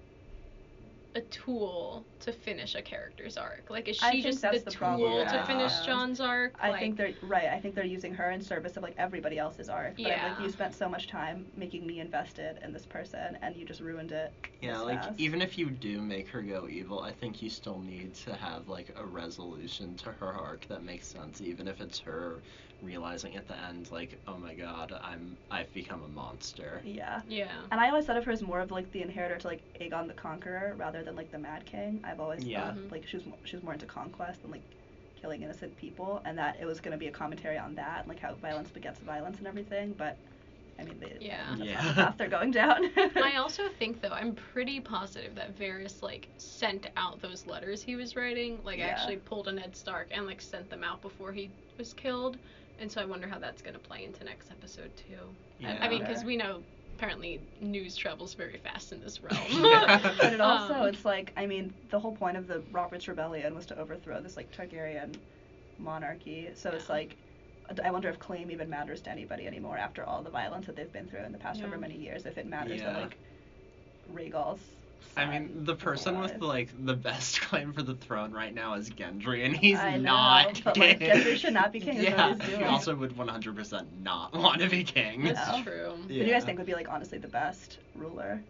a 1.14 1.20
tool 1.22 2.06
to 2.20 2.32
finish 2.32 2.74
a 2.74 2.82
character's 2.82 3.36
arc. 3.36 3.70
Like, 3.70 3.88
is 3.88 3.96
she 3.96 4.22
just 4.22 4.42
the, 4.42 4.50
the 4.50 4.70
tool 4.70 4.78
problem. 4.78 5.28
to 5.28 5.34
Yeah. 5.36 5.44
finish 5.44 5.80
Jon's 5.80 6.20
arc? 6.20 6.54
I 6.60 6.68
like, 6.70 6.80
think 6.80 6.96
they're 6.96 7.14
right. 7.22 7.48
I 7.48 7.60
think 7.60 7.74
they're 7.74 7.84
using 7.84 8.14
her 8.14 8.30
in 8.30 8.40
service 8.42 8.76
of 8.76 8.82
like 8.82 8.94
everybody 8.98 9.38
else's 9.38 9.68
arc. 9.68 9.96
But 9.96 10.06
I'm 10.06 10.10
Yeah. 10.10 10.24
like, 10.24 10.38
you 10.40 10.48
spent 10.50 10.74
so 10.74 10.88
much 10.88 11.08
time 11.08 11.46
making 11.56 11.86
me 11.86 12.00
invested 12.00 12.58
in 12.62 12.72
this 12.72 12.86
person, 12.86 13.38
and 13.42 13.56
you 13.56 13.64
just 13.64 13.80
ruined 13.80 14.12
it. 14.12 14.32
Yeah, 14.60 14.80
like 14.80 15.02
fast. 15.04 15.20
even 15.20 15.40
if 15.42 15.56
you 15.58 15.70
do 15.70 16.00
make 16.02 16.28
her 16.28 16.42
go 16.42 16.68
evil, 16.68 17.00
I 17.00 17.12
think 17.12 17.42
you 17.42 17.50
still 17.50 17.78
need 17.80 18.14
to 18.14 18.34
have 18.34 18.68
like 18.68 18.92
a 18.96 19.04
resolution 19.04 19.96
to 19.98 20.12
her 20.12 20.32
arc 20.32 20.66
that 20.68 20.82
makes 20.82 21.06
sense, 21.06 21.40
even 21.40 21.68
if 21.68 21.80
it's 21.80 21.98
her 22.00 22.42
realizing 22.80 23.36
at 23.36 23.46
the 23.48 23.58
end, 23.58 23.90
like, 23.90 24.20
oh 24.26 24.38
my 24.38 24.54
god, 24.54 24.92
I'm 25.02 25.36
I've 25.50 25.72
become 25.72 26.02
a 26.02 26.08
monster. 26.08 26.80
Yeah. 26.84 27.22
Yeah. 27.28 27.50
And 27.72 27.80
I 27.80 27.88
always 27.88 28.06
thought 28.06 28.16
of 28.16 28.24
her 28.24 28.32
as 28.32 28.42
more 28.42 28.60
of 28.60 28.70
like 28.70 28.90
the 28.92 29.02
inheritor 29.02 29.36
to 29.38 29.46
like 29.48 29.62
Aegon 29.80 30.06
the 30.06 30.14
Conqueror 30.14 30.74
rather 30.76 31.02
than 31.02 31.16
like 31.16 31.30
the 31.30 31.38
Mad 31.38 31.66
King. 31.66 32.00
I've 32.04 32.20
always 32.20 32.44
Yeah. 32.44 32.66
thought 32.66 32.76
Mhm. 32.76 32.92
like 32.92 33.06
she 33.06 33.16
was 33.16 33.26
she 33.44 33.56
was 33.56 33.62
more 33.62 33.72
into 33.74 33.86
conquest 33.86 34.42
than 34.42 34.50
like 34.50 34.62
killing 35.20 35.42
innocent 35.42 35.76
people, 35.76 36.22
and 36.24 36.38
that 36.38 36.56
it 36.60 36.64
was 36.66 36.80
going 36.80 36.92
to 36.92 36.98
be 36.98 37.08
a 37.08 37.12
commentary 37.12 37.58
on 37.58 37.74
that, 37.74 38.00
and, 38.00 38.08
like 38.08 38.20
how 38.20 38.34
violence 38.36 38.70
begets 38.70 39.00
violence 39.00 39.38
and 39.38 39.48
everything. 39.48 39.92
But 39.94 40.20
I 40.80 40.84
mean, 40.84 41.00
they, 41.00 41.16
Yeah. 41.20 41.56
that's 41.56 41.60
Yeah. 41.60 41.74
not 41.82 41.84
the 41.88 41.94
path 41.94 42.16
they're 42.18 42.28
going 42.28 42.52
down. 42.52 42.84
I 43.16 43.34
also 43.38 43.68
think 43.80 44.00
though 44.00 44.10
I'm 44.12 44.36
pretty 44.36 44.78
positive 44.80 45.34
that 45.34 45.56
Varys 45.56 46.00
like 46.02 46.28
sent 46.36 46.86
out 46.96 47.20
those 47.20 47.46
letters 47.48 47.82
he 47.82 47.96
was 47.96 48.14
writing, 48.14 48.62
like 48.62 48.78
Yeah. 48.78 48.86
actually 48.86 49.16
pulled 49.16 49.48
a 49.48 49.52
Ned 49.52 49.74
Stark 49.74 50.08
and 50.12 50.24
like 50.26 50.40
sent 50.40 50.70
them 50.70 50.84
out 50.84 51.02
before 51.02 51.32
he 51.32 51.50
was 51.78 51.92
killed, 51.92 52.38
and 52.78 52.90
so 52.90 53.00
I 53.00 53.04
wonder 53.04 53.26
how 53.28 53.38
that's 53.38 53.62
gonna 53.62 53.78
play 53.78 54.04
into 54.04 54.24
next 54.24 54.50
episode 54.50 54.90
too. 54.96 55.34
I- 55.66 55.78
I, 55.86 55.88
mean, 55.88 56.00
because 56.00 56.24
we 56.24 56.36
know 56.36 56.62
apparently 56.96 57.40
news 57.60 57.96
travels 57.96 58.34
very 58.34 58.56
fast 58.58 58.92
in 58.92 59.00
this 59.00 59.22
realm. 59.22 59.64
Yeah. 59.64 60.14
but 60.20 60.32
it 60.32 60.40
also, 60.40 60.74
Um, 60.74 60.88
it's 60.88 61.04
like, 61.04 61.32
I 61.36 61.46
mean, 61.46 61.72
the 61.90 61.98
whole 61.98 62.14
point 62.16 62.36
of 62.36 62.46
the 62.46 62.62
Robert's 62.72 63.06
Rebellion 63.08 63.54
was 63.54 63.66
to 63.66 63.78
overthrow 63.78 64.20
this 64.20 64.36
like 64.36 64.50
Targaryen 64.52 65.14
monarchy. 65.78 66.48
So 66.54 66.70
it's 66.70 66.88
like, 66.88 67.16
I 67.84 67.90
wonder 67.90 68.08
if 68.08 68.18
claim 68.18 68.50
even 68.50 68.68
matters 68.70 69.00
to 69.02 69.10
anybody 69.10 69.46
anymore 69.46 69.76
after 69.76 70.02
all 70.04 70.22
the 70.22 70.30
violence 70.30 70.66
that 70.66 70.74
they've 70.76 70.92
been 70.92 71.06
through 71.06 71.20
in 71.24 71.32
the 71.32 71.38
past 71.38 71.58
Yeah. 71.60 71.66
however 71.66 71.80
many 71.80 71.96
years. 71.96 72.24
If 72.26 72.38
it 72.38 72.46
matters 72.46 72.80
that 72.80 72.94
like 73.00 73.18
Rhaegal's. 74.12 74.60
I 75.16 75.26
mean, 75.26 75.64
the 75.64 75.74
person 75.74 76.20
with 76.20 76.40
like 76.40 76.70
the 76.78 76.94
best 76.94 77.40
claim 77.42 77.72
for 77.72 77.82
the 77.82 77.94
throne 77.94 78.32
right 78.32 78.54
now 78.54 78.74
is 78.74 78.88
Gendry, 78.90 79.44
and 79.44 79.56
he's 79.56 79.78
I 79.78 79.96
know, 79.96 80.02
not 80.12 80.60
but, 80.64 80.74
king. 80.74 80.82
like, 80.90 81.00
Gendry 81.00 81.36
should 81.36 81.54
not 81.54 81.72
be 81.72 81.80
king, 81.86 81.96
is 81.98 82.04
what 82.04 82.14
Yeah, 82.14 82.34
he's 82.36 82.56
he 82.58 82.64
also 82.64 82.94
would 82.94 83.16
100% 83.16 83.86
not 84.02 84.32
want 84.36 84.60
to 84.60 84.68
be 84.68 84.84
king. 84.84 85.26
Yeah. 85.26 85.32
That's 85.32 85.62
true. 85.62 85.92
Who 86.02 86.08
do 86.08 86.14
you 86.14 86.26
guys 86.26 86.44
think 86.44 86.58
would 86.58 86.66
be 86.66 86.74
like 86.74 86.88
honestly 86.88 87.18
the 87.18 87.26
best 87.28 87.78
ruler? 87.96 88.40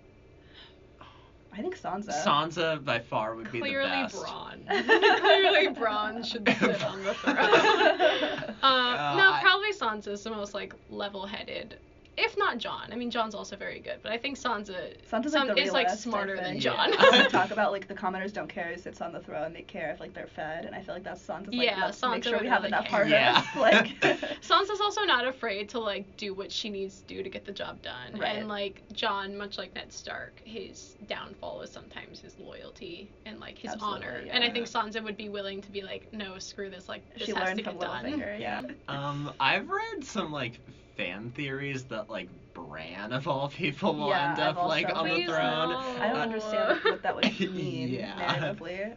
I 1.50 1.62
think 1.62 1.80
Sansa. 1.80 2.12
Sansa 2.22 2.84
by 2.84 2.98
far 2.98 3.34
would 3.34 3.50
be 3.50 3.60
the 3.60 3.72
best. 3.72 4.14
Bronn. 4.16 4.66
Clearly 4.68 5.68
Bronn 5.74 6.24
should 6.24 6.46
sit 6.46 6.84
on 6.84 7.02
the 7.02 7.14
throne. 7.14 7.36
uh, 7.38 9.14
no, 9.16 9.32
I- 9.32 9.38
probably 9.42 9.72
Sansa's 9.72 10.22
the 10.22 10.30
most 10.30 10.52
like 10.52 10.74
level-headed. 10.90 11.78
If 12.18 12.36
not 12.36 12.58
Jon. 12.58 12.88
I 12.92 12.96
mean, 12.96 13.10
Jon's 13.10 13.34
also 13.34 13.56
very 13.56 13.78
good, 13.80 13.98
but 14.02 14.10
I 14.12 14.18
think 14.18 14.36
Sansa 14.38 14.96
Sansa's 15.10 15.32
San- 15.32 15.46
like 15.46 15.56
the 15.56 15.62
is 15.62 15.72
like 15.72 15.88
smarter 15.90 16.36
than 16.36 16.44
think. 16.52 16.62
Jon. 16.62 16.92
Yeah. 16.92 17.10
They 17.22 17.24
talk 17.28 17.50
about 17.52 17.72
like 17.72 17.86
the 17.88 17.94
commoners 17.94 18.32
don't 18.32 18.48
care 18.48 18.72
who 18.74 18.78
sits 18.80 19.00
on 19.00 19.12
the 19.12 19.20
throne; 19.20 19.52
they 19.52 19.62
care 19.62 19.90
if 19.92 20.00
like 20.00 20.14
they're 20.14 20.26
fed, 20.26 20.64
and 20.64 20.74
I 20.74 20.82
feel 20.82 20.94
like 20.94 21.04
that's 21.04 21.20
Sansa's 21.24 21.48
like 21.54 21.66
Yeah, 21.66 21.84
let's 21.86 22.02
make 22.02 22.10
Sansa 22.10 22.24
sure 22.24 22.32
would 22.34 22.42
we 22.42 22.48
have 22.48 22.62
really 22.62 22.68
enough 22.68 22.86
care. 22.86 23.04
harvest. 23.06 23.12
Yeah. 23.12 23.44
Like 23.60 24.00
Sansa's 24.42 24.80
also 24.80 25.02
not 25.04 25.26
afraid 25.26 25.68
to 25.70 25.78
like 25.78 26.16
do 26.16 26.34
what 26.34 26.50
she 26.50 26.68
needs 26.70 27.00
to 27.00 27.04
do 27.06 27.22
to 27.22 27.28
get 27.30 27.44
the 27.44 27.52
job 27.52 27.80
done. 27.82 28.18
Right. 28.18 28.36
And 28.36 28.48
like 28.48 28.82
Jon, 28.92 29.36
much 29.36 29.56
like 29.58 29.74
Ned 29.74 29.92
Stark, 29.92 30.40
his 30.44 30.96
downfall 31.08 31.62
is 31.62 31.70
sometimes 31.70 32.20
his 32.20 32.36
loyalty 32.38 33.10
and 33.26 33.38
like 33.40 33.58
his 33.58 33.72
Absolutely, 33.72 34.06
honor. 34.06 34.22
yeah. 34.26 34.32
And 34.34 34.44
I 34.44 34.50
think 34.50 34.66
Sansa 34.66 35.02
would 35.02 35.16
be 35.16 35.28
willing 35.28 35.60
to 35.62 35.70
be 35.70 35.82
like, 35.82 36.12
no, 36.12 36.38
screw 36.38 36.68
this. 36.70 36.88
Like 36.88 37.02
this 37.14 37.24
she 37.26 37.32
has 37.32 37.44
learned 37.44 37.58
to 37.58 37.64
from 37.64 37.78
get 37.78 37.80
done. 37.82 38.04
Littlefinger. 38.06 38.40
Yeah. 38.40 38.62
Um, 38.88 39.30
I've 39.38 39.68
read 39.68 40.02
some 40.04 40.32
like 40.32 40.58
fan 40.98 41.30
theories 41.30 41.84
that 41.86 42.10
like 42.10 42.28
Bran 42.54 43.12
of 43.12 43.28
all 43.28 43.48
people 43.48 43.94
will 43.96 44.08
Yeah, 44.08 44.32
end 44.32 44.40
up 44.40 44.64
like 44.66 44.90
on 44.94 45.08
the 45.08 45.14
Please 45.14 45.28
throne. 45.28 45.72
no. 45.72 45.78
I 46.02 46.08
don't 46.08 46.16
Uh, 46.18 46.22
understand 46.22 46.80
what 46.84 47.02
that 47.02 47.14
would 47.16 47.26
mean 47.40 47.90
Yeah. 47.90 48.16
narratively. 48.18 48.96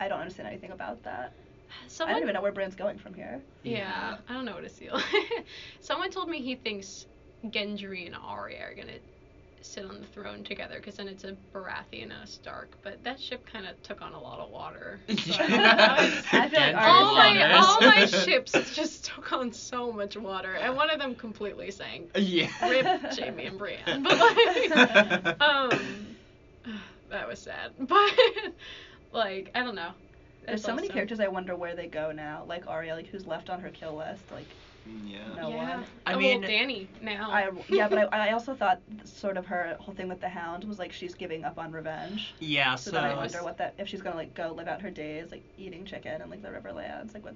I 0.00 0.08
don't 0.08 0.20
understand 0.20 0.48
anything 0.48 0.72
about 0.72 1.02
that. 1.04 1.34
I 2.06 2.12
don't 2.12 2.22
even 2.22 2.34
know 2.34 2.42
where 2.42 2.52
Bran's 2.52 2.76
going 2.76 2.98
from 2.98 3.14
here. 3.14 3.42
Yeah, 3.64 4.18
I 4.28 4.32
don't 4.34 4.44
know 4.44 4.54
what 4.54 4.64
to 4.64 4.68
feel. 4.70 4.98
Someone 5.80 6.10
told 6.10 6.28
me 6.28 6.40
he 6.42 6.56
thinks 6.56 7.06
Gendry 7.46 8.06
and 8.06 8.16
Arya 8.16 8.60
are 8.62 8.74
gonna 8.74 8.98
sit 9.62 9.84
on 9.84 10.00
the 10.00 10.06
throne 10.06 10.44
together 10.44 10.76
because 10.76 10.96
then 10.96 11.08
it's 11.08 11.24
a 11.24 11.36
Baratheon 11.52 12.04
and 12.04 12.12
a 12.12 12.26
Stark. 12.26 12.76
But 12.82 13.02
that 13.04 13.20
ship 13.20 13.44
kind 13.50 13.66
of 13.66 13.80
took 13.82 14.02
on 14.02 14.12
a 14.12 14.20
lot 14.20 14.40
of 14.40 14.50
water. 14.50 15.00
So 15.16 15.34
I 15.42 16.48
feel 16.48 16.60
like 16.60 16.76
all 16.76 17.14
my 17.14 17.52
all 17.52 17.80
my 17.80 18.06
ships 18.24 18.52
just 18.74 19.06
took 19.06 19.32
on 19.32 19.52
so 19.52 19.92
much 19.92 20.16
water, 20.16 20.54
and 20.54 20.76
one 20.76 20.90
of 20.90 20.98
them 20.98 21.14
completely 21.14 21.70
sank. 21.70 22.10
Yeah. 22.14 22.48
Rip 22.68 23.02
Jaime 23.12 23.46
and 23.46 23.58
Brienne, 23.58 24.02
but 24.02 24.18
like, 24.18 25.40
um, 25.40 26.16
that 27.10 27.28
was 27.28 27.40
sad. 27.40 27.72
But 27.78 28.12
like, 29.12 29.50
I 29.54 29.62
don't 29.62 29.74
know. 29.74 29.90
There's 30.44 30.60
It's 30.60 30.66
so 30.66 30.74
many 30.74 30.88
characters 30.88 31.18
I 31.18 31.28
wonder 31.28 31.56
where 31.56 31.74
they 31.74 31.88
go 31.88 32.12
now. 32.12 32.44
Like 32.46 32.66
Arya, 32.68 32.94
like 32.94 33.08
who's 33.08 33.26
left 33.26 33.50
on 33.50 33.60
her 33.60 33.70
kill 33.70 33.96
list. 33.96 34.30
Like 34.30 34.46
yeah. 35.04 35.18
No 35.36 35.48
yeah. 35.48 35.76
one. 35.76 35.84
I 36.06 36.14
Oh, 36.14 36.18
mean- 36.18 36.40
well, 36.40 36.50
Dany 36.50 36.86
now. 37.02 37.30
I 37.30 37.50
yeah, 37.68 37.88
but 37.88 37.98
I, 37.98 38.04
I 38.28 38.32
also 38.32 38.54
thought 38.54 38.80
sort 39.04 39.36
of 39.36 39.46
her 39.46 39.76
whole 39.80 39.94
thing 39.94 40.08
with 40.08 40.20
the 40.20 40.28
Hound 40.28 40.64
was 40.64 40.78
like 40.78 40.92
she's 40.92 41.14
giving 41.14 41.44
up 41.44 41.58
on 41.58 41.72
revenge. 41.72 42.34
Yeah, 42.38 42.74
So, 42.76 42.90
so 42.90 42.96
then 42.96 43.04
I 43.04 43.14
wonder 43.14 43.42
what 43.42 43.58
that 43.58 43.74
if 43.78 43.88
she's 43.88 44.02
gonna 44.02 44.16
like 44.16 44.34
go 44.34 44.52
live 44.52 44.68
out 44.68 44.80
her 44.82 44.90
days 44.90 45.30
like 45.30 45.42
eating 45.58 45.84
chicken 45.84 46.20
and 46.22 46.30
like 46.30 46.42
the 46.42 46.48
Riverlands 46.48 47.14
like 47.14 47.24
what. 47.24 47.34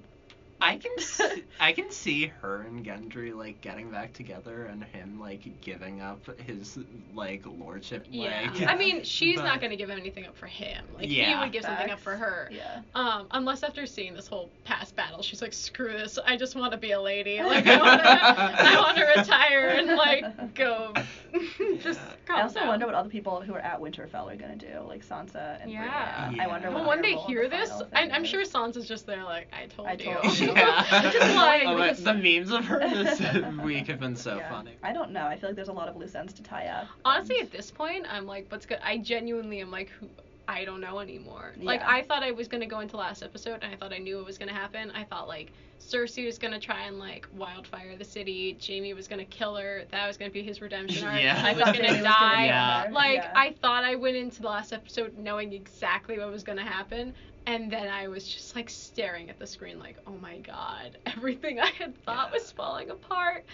I 0.61 0.77
can 0.77 0.97
see, 0.99 1.43
I 1.59 1.71
can 1.73 1.89
see 1.91 2.27
her 2.41 2.61
and 2.61 2.85
Gendry 2.85 3.35
like 3.35 3.59
getting 3.61 3.89
back 3.89 4.13
together 4.13 4.65
and 4.65 4.83
him 4.83 5.19
like 5.19 5.59
giving 5.61 6.01
up 6.01 6.19
his 6.41 6.77
like 7.13 7.43
lordship. 7.45 8.05
yeah. 8.09 8.51
Like, 8.53 8.67
I 8.67 8.75
mean, 8.75 9.03
she's 9.03 9.37
but- 9.37 9.45
not 9.45 9.59
gonna 9.61 9.75
give 9.75 9.89
anything 9.89 10.25
up 10.25 10.37
for 10.37 10.45
him. 10.47 10.85
Like 10.95 11.05
he 11.05 11.17
Yeah. 11.21 11.41
would 11.41 11.51
give 11.51 11.63
something 11.63 11.85
up 11.89 11.99
Facts. 11.99 12.03
for 12.03 12.15
her. 12.15 12.49
Yeah. 12.51 12.81
Um, 12.95 13.27
unless 13.31 13.63
after 13.63 13.85
seeing 13.85 14.13
this 14.13 14.27
whole 14.27 14.49
past 14.63 14.95
battle, 14.95 15.21
she's 15.21 15.41
like, 15.41 15.53
"Screw 15.53 15.93
this! 15.93 16.19
I 16.25 16.37
just 16.37 16.55
want 16.55 16.71
to 16.73 16.77
be 16.77 16.91
a 16.91 17.01
lady. 17.01 17.37
Like, 17.41 17.65
I 17.67 17.77
want 17.77 18.01
to, 18.03 18.09
I 18.09 18.75
want 18.79 18.97
to 18.97 19.05
retire 19.17 19.69
and 19.77 19.95
like 19.97 20.53
go." 20.53 20.93
just 21.81 21.99
Yeah. 22.29 22.35
I 22.35 22.41
also 22.41 22.59
down. 22.59 22.67
wonder 22.67 22.85
what 22.85 22.95
all 22.95 23.03
the 23.03 23.09
people 23.09 23.41
who 23.41 23.53
are 23.53 23.59
at 23.59 23.79
Winterfell 23.79 24.31
are 24.31 24.35
gonna 24.35 24.55
do, 24.55 24.79
like 24.87 25.05
Sansa 25.05 25.61
and 25.61 25.71
Yeah. 25.71 26.27
Brienne. 26.29 26.39
I 26.41 26.47
wonder 26.47 26.67
Yeah. 26.67 26.73
what 26.73 26.79
Well, 26.81 26.89
when 26.89 27.01
their 27.01 27.11
they 27.15 27.17
hear 27.21 27.49
this, 27.49 27.71
I, 27.93 28.09
I'm 28.09 28.23
is. 28.23 28.29
sure 28.29 28.43
Sansa's 28.43 28.87
just 28.87 29.05
there 29.05 29.23
like, 29.23 29.47
"I 29.53 29.65
told 29.67 29.87
I 29.87 29.93
you." 29.93 30.13
told 30.21 30.23
you. 30.39 30.47
Yeah. 30.53 31.05
Which 31.05 31.15
is 31.15 31.21
Oh, 31.23 31.75
because- 31.77 32.03
the 32.03 32.13
memes 32.13 32.51
of 32.51 32.65
her 32.65 32.79
this 32.79 33.19
week 33.63 33.87
have 33.87 33.99
been 33.99 34.15
so 34.15 34.37
Yeah. 34.37 34.49
funny. 34.49 34.71
I 34.83 34.93
don't 34.93 35.11
know. 35.11 35.25
I 35.25 35.37
feel 35.37 35.49
like 35.49 35.55
there's 35.55 35.67
a 35.69 35.73
lot 35.73 35.87
of 35.87 35.95
loose 35.97 36.15
ends 36.15 36.33
to 36.33 36.43
tie 36.43 36.67
up. 36.67 36.87
Honestly, 37.05 37.37
and- 37.39 37.45
at 37.47 37.51
this 37.51 37.71
point, 37.71 38.05
I'm 38.09 38.25
like, 38.25 38.45
what's 38.49 38.65
good? 38.65 38.79
I 38.83 38.97
genuinely 38.97 39.61
am 39.61 39.71
like, 39.71 39.89
who? 39.99 40.07
I 40.51 40.65
don't 40.65 40.81
know 40.81 40.99
anymore. 40.99 41.53
Like, 41.57 41.81
I 41.83 42.01
thought 42.03 42.23
I 42.23 42.31
was 42.31 42.47
gonna 42.47 42.67
go 42.67 42.79
into 42.81 42.97
last 42.97 43.23
episode, 43.23 43.59
and 43.63 43.73
I 43.73 43.77
thought 43.77 43.93
I 43.93 43.97
knew 43.99 44.17
what 44.17 44.25
was 44.25 44.37
gonna 44.37 44.53
happen. 44.53 44.91
I 44.91 45.03
thought 45.05 45.27
like 45.27 45.53
Cersei 45.79 46.25
was 46.25 46.37
gonna 46.37 46.59
try 46.59 46.81
and 46.87 46.99
like 46.99 47.25
wildfire 47.31 47.95
the 47.97 48.03
city. 48.05 48.57
Jaime 48.65 48.93
was 48.93 49.07
gonna 49.07 49.25
kill 49.25 49.55
her. 49.55 49.83
That 49.91 50.07
was 50.07 50.17
gonna 50.17 50.31
be 50.31 50.43
his 50.43 50.61
redemption 50.61 51.07
arc. 51.07 51.21
Yeah. 51.21 51.41
I 51.43 51.53
was 51.53 51.63
gonna 51.63 51.77
Dany 51.77 51.91
was 51.93 52.03
die. 52.03 52.35
gonna 52.35 52.45
Yeah. 52.47 52.87
Like, 52.91 53.15
Yeah. 53.15 53.31
I 53.35 53.53
thought 53.61 53.83
I 53.83 53.95
went 53.95 54.17
into 54.17 54.41
the 54.41 54.47
last 54.49 54.73
episode 54.73 55.17
knowing 55.17 55.53
exactly 55.53 56.19
what 56.19 56.29
was 56.31 56.43
gonna 56.43 56.65
happen. 56.65 57.13
And 57.47 57.71
then 57.71 57.87
I 57.87 58.07
was 58.07 58.27
just 58.27 58.55
like 58.55 58.69
staring 58.69 59.29
at 59.31 59.39
the 59.39 59.47
screen, 59.47 59.79
like, 59.79 59.97
oh 60.05 60.17
my 60.21 60.37
god, 60.39 60.97
everything 61.07 61.59
I 61.59 61.67
had 61.71 61.95
thought 62.03 62.27
Yeah. 62.31 62.39
was 62.39 62.51
falling 62.51 62.89
apart. 62.91 63.45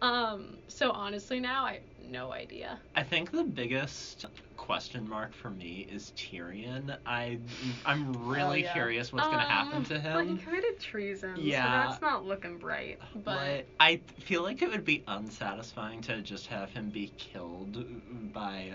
Um, 0.00 0.58
so 0.68 0.90
honestly, 0.92 1.40
now 1.40 1.64
I 1.66 1.72
have 1.74 1.82
no 2.10 2.32
idea. 2.32 2.78
I 2.94 3.02
think 3.02 3.30
the 3.30 3.44
biggest 3.44 4.26
question 4.56 5.08
mark 5.08 5.32
for 5.34 5.50
me 5.50 5.86
is 5.90 6.12
Tyrion. 6.16 6.96
I 7.04 7.38
I'm 7.84 8.12
really 8.26 8.62
yeah. 8.62 8.72
curious 8.72 9.12
what's 9.12 9.26
gonna 9.26 9.38
um, 9.38 9.48
happen 9.48 9.84
to 9.84 9.98
him. 10.00 10.14
Well, 10.14 10.24
he 10.26 10.36
committed 10.36 10.78
treason, 10.80 11.34
Yeah. 11.38 11.64
so 11.84 11.90
that's 11.90 12.02
not 12.02 12.24
looking 12.24 12.58
bright. 12.58 12.98
But 13.14 13.24
But 13.24 13.66
I 13.80 14.00
feel 14.20 14.42
like 14.42 14.62
it 14.62 14.70
would 14.70 14.84
be 14.84 15.02
unsatisfying 15.06 16.00
to 16.02 16.20
just 16.22 16.46
have 16.46 16.70
him 16.70 16.90
be 16.90 17.12
killed 17.18 17.84
by 18.32 18.74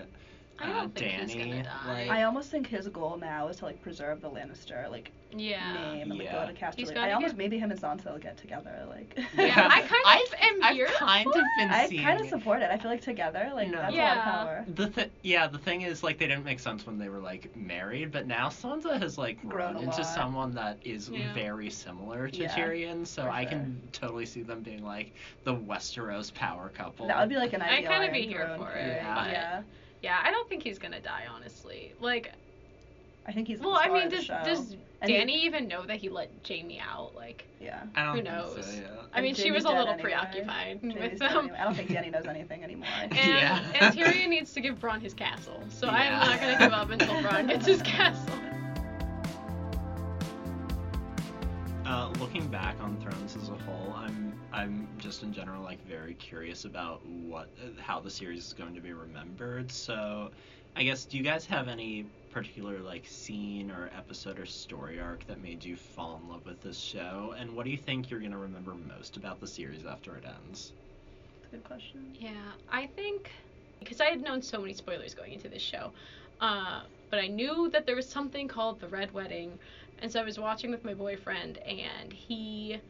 I 0.62 0.70
uh, 0.70 0.72
don't 0.80 0.94
think 0.94 1.12
he's 1.30 1.34
gonna 1.34 1.62
die. 1.62 1.70
Like, 1.86 2.10
I 2.10 2.22
almost 2.24 2.50
think 2.50 2.66
his 2.66 2.88
goal 2.88 3.16
now 3.16 3.48
is 3.48 3.56
to 3.58 3.64
like 3.64 3.80
preserve 3.82 4.20
the 4.20 4.28
Lannister 4.30 4.90
like 4.90 5.10
yeah. 5.32 5.72
name 5.74 6.10
and 6.10 6.18
like 6.18 6.22
Yeah. 6.24 6.44
go 6.46 6.52
to 6.52 6.58
Casterly. 6.58 6.74
He's 6.78 6.90
I 6.90 7.12
almost 7.12 7.32
get- 7.34 7.38
maybe 7.38 7.58
him 7.58 7.70
and 7.70 7.80
Sansa 7.80 8.10
will 8.12 8.18
get 8.18 8.36
together. 8.36 8.84
Like 8.88 9.16
Yeah, 9.36 9.68
I 9.70 9.80
kind 9.82 9.84
of 9.84 9.88
I've, 10.06 10.34
am 10.40 10.62
I've 10.62 10.74
here 10.74 10.86
kind 10.88 11.26
of 11.26 11.32
for 11.32 11.40
been 11.58 11.70
I 11.70 11.88
kind 11.88 12.20
of 12.20 12.26
support 12.28 12.62
it. 12.62 12.70
I 12.70 12.76
feel 12.78 12.90
like 12.90 13.00
together, 13.00 13.50
like 13.54 13.68
No. 13.70 13.78
that's 13.78 13.94
a 13.94 13.98
lot 13.98 14.16
of 14.18 14.24
power. 14.24 14.64
The 14.74 14.88
th- 14.90 15.10
yeah, 15.22 15.46
the 15.46 15.58
thing 15.58 15.82
is, 15.82 16.02
like, 16.02 16.18
they 16.18 16.26
didn't 16.26 16.44
make 16.44 16.58
sense 16.60 16.84
when 16.84 16.98
they 16.98 17.08
were 17.08 17.20
like 17.20 17.54
married, 17.56 18.10
but 18.12 18.26
now 18.26 18.48
Sansa 18.48 19.00
has 19.00 19.16
like 19.18 19.40
Grown 19.48 19.72
grown, 19.74 19.84
into 19.84 19.98
lot. 20.02 20.14
someone 20.14 20.52
that 20.54 20.78
is 20.84 21.08
Yeah. 21.08 21.32
very 21.32 21.70
similar 21.70 22.28
to 22.28 22.36
Yeah, 22.36 22.48
Tyrion, 22.54 23.06
so 23.06 23.28
I 23.28 23.42
sure. 23.42 23.50
can 23.50 23.80
totally 23.92 24.26
see 24.26 24.42
them 24.42 24.60
being 24.62 24.84
like 24.84 25.12
the 25.44 25.54
Westeros 25.54 26.34
power 26.34 26.70
couple. 26.70 27.06
That 27.06 27.18
would 27.20 27.28
be 27.28 27.36
like 27.36 27.52
an 27.52 27.62
ideal. 27.62 27.90
I'd 27.90 28.00
kinda 28.00 28.12
be 28.12 28.26
here 28.26 28.52
for 28.58 28.72
it, 28.72 28.96
Yeah. 28.96 29.30
yeah. 29.30 29.62
Yeah, 30.02 30.18
I 30.22 30.30
don't 30.30 30.48
think 30.48 30.62
he's 30.62 30.78
gonna 30.78 31.00
die, 31.00 31.24
honestly. 31.32 31.92
Like, 32.00 32.32
I 33.26 33.32
think 33.32 33.48
he's. 33.48 33.60
well, 33.60 33.74
I 33.78 33.88
mean, 33.88 34.08
does 34.08 34.26
does 34.26 34.76
And 35.02 35.10
he- 35.10 35.16
Dany 35.16 35.44
even 35.44 35.68
know 35.68 35.84
that 35.86 35.96
he 35.96 36.08
let 36.08 36.30
Jaime 36.46 36.80
out? 36.80 37.14
Like, 37.14 37.44
Yeah. 37.60 37.82
I 37.94 38.04
don't 38.04 38.16
who 38.16 38.22
think 38.22 38.34
knows? 38.34 38.66
So, 38.66 38.72
yeah. 38.80 38.86
I 39.12 39.16
And 39.18 39.24
mean, 39.24 39.34
she 39.34 39.50
was 39.50 39.64
a 39.64 39.68
little 39.68 39.88
anyway. 39.88 40.02
preoccupied 40.02 40.80
Jaime's 40.82 40.94
with 40.94 41.18
dead 41.18 41.18
them. 41.18 41.38
anyway. 41.44 41.58
I 41.58 41.64
don't 41.64 41.74
think 41.74 41.88
Dany 41.90 42.10
knows 42.12 42.26
anything 42.26 42.64
anymore. 42.64 42.88
And, 43.00 43.12
Yeah. 43.16 43.62
and 43.74 43.94
Tyrion 43.96 44.28
needs 44.28 44.52
to 44.54 44.60
give 44.60 44.78
Bronn 44.80 45.00
his 45.00 45.14
castle, 45.14 45.62
so 45.68 45.88
I'm 45.88 46.12
not 46.12 46.40
gonna 46.40 46.58
give 46.58 46.72
up 46.72 46.90
until 46.90 47.14
Bronn 47.22 47.48
gets 47.48 47.66
his 47.66 47.82
castle. 47.96 48.34
Uh, 51.86 52.10
looking 52.20 52.46
back 52.48 52.76
on 52.80 52.96
Thrones 52.98 53.36
as 53.36 53.48
a 53.48 53.54
whole, 53.54 53.94
I'm 54.60 54.88
I'm 54.90 54.98
just 54.98 55.22
in 55.22 55.32
general 55.32 55.62
like 55.62 55.82
very 55.84 56.14
curious 56.14 56.64
about 56.64 57.04
what 57.06 57.50
uh, 57.62 57.80
how 57.80 58.00
the 58.00 58.10
series 58.10 58.46
is 58.46 58.52
going 58.52 58.74
to 58.74 58.80
be 58.80 58.92
remembered. 58.92 59.70
So, 59.72 60.30
I 60.76 60.84
guess 60.84 61.04
do 61.06 61.16
you 61.16 61.22
guys 61.24 61.46
have 61.46 61.68
any 61.68 62.06
particular 62.30 62.80
like 62.80 63.06
scene 63.06 63.70
or 63.70 63.90
episode 63.94 64.38
or 64.38 64.46
story 64.46 65.00
arc 65.00 65.26
that 65.26 65.40
made 65.40 65.64
you 65.64 65.76
fall 65.76 66.16
in 66.22 66.28
love 66.28 66.46
with 66.46 66.60
this 66.60 66.78
show? 66.78 67.34
And 67.38 67.54
what 67.56 67.64
do 67.64 67.70
you 67.70 67.78
think 67.78 68.10
you're 68.10 68.20
gonna 68.20 68.38
remember 68.38 68.74
most 68.74 69.16
about 69.16 69.40
the 69.40 69.48
series 69.48 69.84
after 69.84 70.16
it 70.16 70.24
ends? 70.26 70.74
a 71.44 71.48
good 71.56 71.64
question. 71.64 72.16
Yeah, 72.18 72.52
I 72.68 72.86
think 72.86 73.30
because 73.78 74.00
I 74.00 74.06
had 74.06 74.20
known 74.22 74.42
so 74.42 74.60
many 74.60 74.74
spoilers 74.74 75.14
going 75.14 75.32
into 75.32 75.48
this 75.48 75.62
show, 75.62 75.92
uh, 76.40 76.82
but 77.10 77.18
I 77.20 77.28
knew 77.28 77.70
that 77.70 77.86
there 77.86 77.96
was 77.96 78.08
something 78.08 78.48
called 78.48 78.80
the 78.80 78.88
Red 78.88 79.12
Wedding, 79.12 79.58
and 79.98 80.10
so 80.10 80.20
I 80.20 80.24
was 80.24 80.38
watching 80.38 80.70
with 80.70 80.84
my 80.84 80.94
boyfriend, 80.94 81.58
and 81.58 82.12
he 82.12 82.80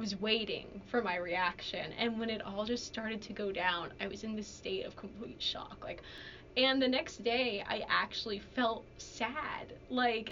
was 0.00 0.20
waiting 0.20 0.80
for 0.90 1.02
my 1.02 1.16
reaction, 1.16 1.92
and 1.98 2.18
when 2.18 2.30
it 2.30 2.42
all 2.42 2.64
just 2.64 2.86
started 2.86 3.20
to 3.22 3.32
go 3.34 3.52
down, 3.52 3.92
I 4.00 4.08
was 4.08 4.24
in 4.24 4.34
this 4.34 4.48
state 4.48 4.86
of 4.86 4.96
complete 4.96 5.40
shock, 5.40 5.78
like. 5.84 6.02
And 6.56 6.82
the 6.82 6.88
next 6.88 7.22
day, 7.22 7.64
I 7.68 7.84
actually 7.88 8.40
felt 8.40 8.84
sad. 8.98 9.72
Like, 9.88 10.30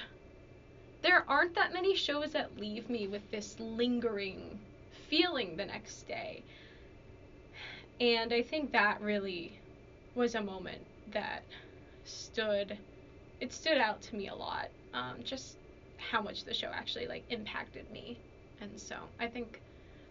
there 1.03 1.25
aren't 1.29 1.55
that 1.55 1.73
many 1.73 1.95
shows 1.95 2.33
that 2.33 2.59
leave 2.59 2.91
me 2.91 3.07
with 3.07 3.31
this 3.31 3.55
lingering 3.61 4.59
feeling 5.09 5.57
the 5.57 5.67
next 5.67 6.09
day. 6.09 6.43
And 8.01 8.33
I 8.33 8.43
think 8.43 8.73
that 8.73 9.01
really 9.01 9.59
was 10.15 10.35
a 10.35 10.43
moment 10.43 10.83
that 11.13 11.43
stood 12.05 12.77
it 13.41 13.53
stood 13.53 13.79
out 13.79 14.01
to 14.03 14.17
me 14.17 14.29
a 14.29 14.35
lot. 14.35 14.69
Um, 14.93 15.17
just 15.23 15.57
how 15.99 16.21
much 16.21 16.45
the 16.45 16.55
show 16.55 16.69
actually 16.73 17.07
like 17.07 17.23
impacted 17.31 17.91
me. 17.93 18.19
And 18.61 18.81
so 18.81 18.97
I 19.19 19.29
think 19.29 19.61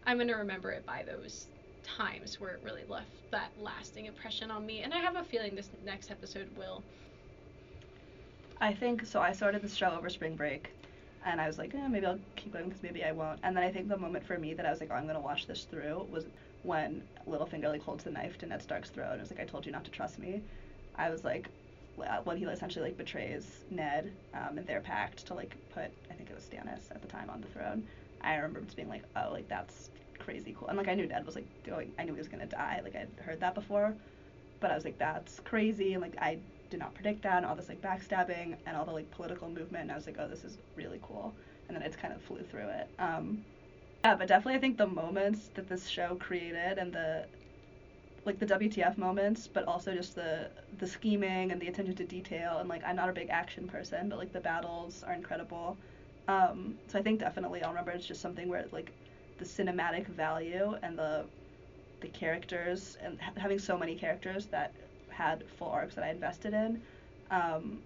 I'm 0.05 0.17
gonna 0.17 0.37
remember 0.37 0.71
it 0.71 0.85
by 0.85 1.03
those 1.03 1.47
times 1.83 2.39
where 2.39 2.51
it 2.51 2.61
really 2.63 2.85
left 2.85 3.11
that 3.31 3.51
lasting 3.57 4.05
impression 4.05 4.51
on 4.51 4.65
me. 4.65 4.81
And 4.81 4.93
I 4.93 4.99
have 4.99 5.15
a 5.15 5.23
feeling 5.23 5.55
this 5.55 5.69
next 5.83 6.11
episode 6.11 6.55
will. 6.57 6.83
I 8.59 8.73
think 8.73 9.05
so. 9.05 9.21
I 9.21 9.33
started 9.33 9.61
this 9.61 9.75
show 9.75 9.89
over 9.91 10.09
spring 10.09 10.35
break, 10.35 10.71
and 11.25 11.39
I 11.39 11.47
was 11.47 11.57
like, 11.57 11.73
eh, 11.75 11.87
maybe 11.87 12.05
I'll 12.05 12.19
keep 12.35 12.53
going 12.53 12.65
because 12.69 12.83
maybe 12.83 13.03
I 13.03 13.11
won't. 13.11 13.39
And 13.43 13.55
then 13.55 13.63
I 13.63 13.71
think 13.71 13.87
the 13.87 13.97
moment 13.97 14.25
for 14.25 14.37
me 14.37 14.53
that 14.53 14.65
I 14.65 14.71
was 14.71 14.79
like, 14.79 14.89
oh, 14.91 14.95
I'm 14.95 15.07
gonna 15.07 15.21
watch 15.21 15.47
this 15.47 15.65
through 15.65 16.05
was 16.09 16.25
when 16.63 17.07
Littlefinger 17.27 17.69
like 17.69 17.81
holds 17.81 18.03
the 18.03 18.11
knife 18.11 18.37
to 18.39 18.45
Ned 18.47 18.61
Stark's 18.61 18.89
throat 18.89 19.11
and 19.13 19.21
was 19.21 19.31
like, 19.31 19.39
I 19.39 19.45
told 19.45 19.65
you 19.65 19.71
not 19.71 19.85
to 19.85 19.91
trust 19.91 20.19
me. 20.19 20.43
I 20.95 21.09
was 21.09 21.23
like, 21.23 21.51
when 22.23 22.37
he 22.37 22.45
essentially 22.45 22.85
like 22.89 22.97
betrays 22.97 23.65
Ned 23.69 24.17
um, 24.33 24.57
and 24.57 24.67
their 24.67 24.81
pact 24.81 25.25
to 25.27 25.33
like 25.33 25.57
put 25.69 25.91
I 26.09 26.13
think 26.13 26.29
it 26.29 26.35
was 26.35 26.45
Stannis 26.47 26.91
at 26.91 27.01
the 27.01 27.07
time 27.07 27.29
on 27.29 27.41
the 27.41 27.47
throne. 27.47 27.87
I 28.21 28.35
remember 28.35 28.61
just 28.61 28.75
being 28.75 28.89
like, 28.89 29.03
oh, 29.15 29.29
like 29.31 29.47
that's 29.47 29.89
crazy 30.19 30.55
cool. 30.57 30.67
And 30.67 30.77
like 30.77 30.87
I 30.87 30.93
knew 30.93 31.07
Ned 31.07 31.25
was 31.25 31.35
like 31.35 31.47
going, 31.63 31.93
I 31.97 32.03
knew 32.03 32.13
he 32.13 32.19
was 32.19 32.27
gonna 32.27 32.45
die. 32.45 32.81
Like 32.83 32.95
I'd 32.95 33.11
heard 33.23 33.39
that 33.41 33.55
before, 33.55 33.95
but 34.59 34.71
I 34.71 34.75
was 34.75 34.85
like, 34.85 34.97
that's 34.97 35.39
crazy. 35.41 35.93
And 35.93 36.01
like 36.01 36.15
I 36.19 36.39
did 36.69 36.79
not 36.79 36.93
predict 36.93 37.23
that 37.23 37.37
and 37.37 37.45
all 37.45 37.55
this 37.55 37.69
like 37.69 37.81
backstabbing 37.81 38.57
and 38.65 38.77
all 38.77 38.85
the 38.85 38.91
like 38.91 39.09
political 39.11 39.49
movement. 39.49 39.83
And 39.83 39.91
I 39.91 39.95
was 39.95 40.05
like, 40.05 40.17
oh, 40.19 40.27
this 40.27 40.43
is 40.43 40.57
really 40.75 40.99
cool. 41.01 41.35
And 41.67 41.75
then 41.75 41.83
it 41.83 41.97
kind 41.97 42.13
of 42.13 42.21
flew 42.21 42.43
through 42.43 42.67
it. 42.69 42.89
Um, 42.99 43.45
yeah, 44.03 44.15
but 44.15 44.27
definitely 44.27 44.55
I 44.55 44.59
think 44.59 44.77
the 44.77 44.87
moments 44.87 45.49
that 45.55 45.67
this 45.67 45.87
show 45.87 46.15
created 46.15 46.77
and 46.77 46.93
the 46.93 47.27
like 48.25 48.39
the 48.39 48.45
WTF 48.45 48.97
moments, 48.97 49.47
but 49.47 49.65
also 49.65 49.93
just 49.95 50.15
the 50.15 50.51
the 50.77 50.87
scheming 50.87 51.51
and 51.51 51.61
the 51.61 51.67
attention 51.67 51.95
to 51.95 52.05
detail 52.05 52.57
and 52.57 52.69
like 52.69 52.83
I'm 52.85 52.95
not 52.95 53.09
a 53.09 53.13
big 53.13 53.29
action 53.29 53.67
person, 53.67 54.09
but 54.09 54.17
like 54.17 54.33
the 54.33 54.41
battles 54.41 55.03
are 55.03 55.13
incredible. 55.13 55.77
Um, 56.27 56.75
so 56.87 56.99
I 56.99 57.01
think 57.01 57.19
definitely 57.19 57.63
I'll 57.63 57.69
remember 57.69 57.91
it's 57.91 58.05
just 58.05 58.21
something 58.21 58.49
where 58.49 58.65
like 58.71 58.91
the 59.37 59.45
cinematic 59.45 60.07
value 60.07 60.75
and 60.83 60.97
the 60.97 61.25
the 62.01 62.09
characters 62.09 62.97
and 63.01 63.19
ha- 63.21 63.33
having 63.37 63.59
so 63.59 63.77
many 63.77 63.95
characters 63.95 64.47
that 64.47 64.75
had 65.09 65.43
full 65.57 65.69
arcs 65.69 65.95
that 65.95 66.03
I 66.03 66.09
invested 66.09 66.53
in. 66.53 66.81
Um, 67.31 67.81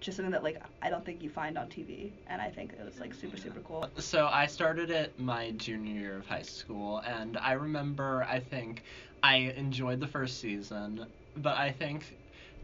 just 0.00 0.16
something 0.16 0.32
that 0.32 0.42
like 0.42 0.60
I 0.80 0.90
don't 0.90 1.04
think 1.04 1.22
you 1.22 1.30
find 1.30 1.56
on 1.56 1.68
TV, 1.68 2.12
and 2.26 2.42
I 2.42 2.50
think 2.50 2.72
it 2.72 2.84
was 2.84 2.98
like 2.98 3.14
super 3.14 3.36
super 3.36 3.60
cool. 3.60 3.88
So 3.98 4.26
I 4.26 4.46
started 4.46 4.90
it 4.90 5.18
my 5.18 5.52
junior 5.52 5.94
year 6.00 6.18
of 6.18 6.26
high 6.26 6.42
school, 6.42 6.98
and 6.98 7.36
I 7.36 7.52
remember 7.52 8.24
I 8.28 8.40
think 8.40 8.82
I 9.22 9.36
enjoyed 9.36 10.00
the 10.00 10.08
first 10.08 10.40
season, 10.40 11.06
but 11.36 11.56
I 11.56 11.70
think 11.70 12.18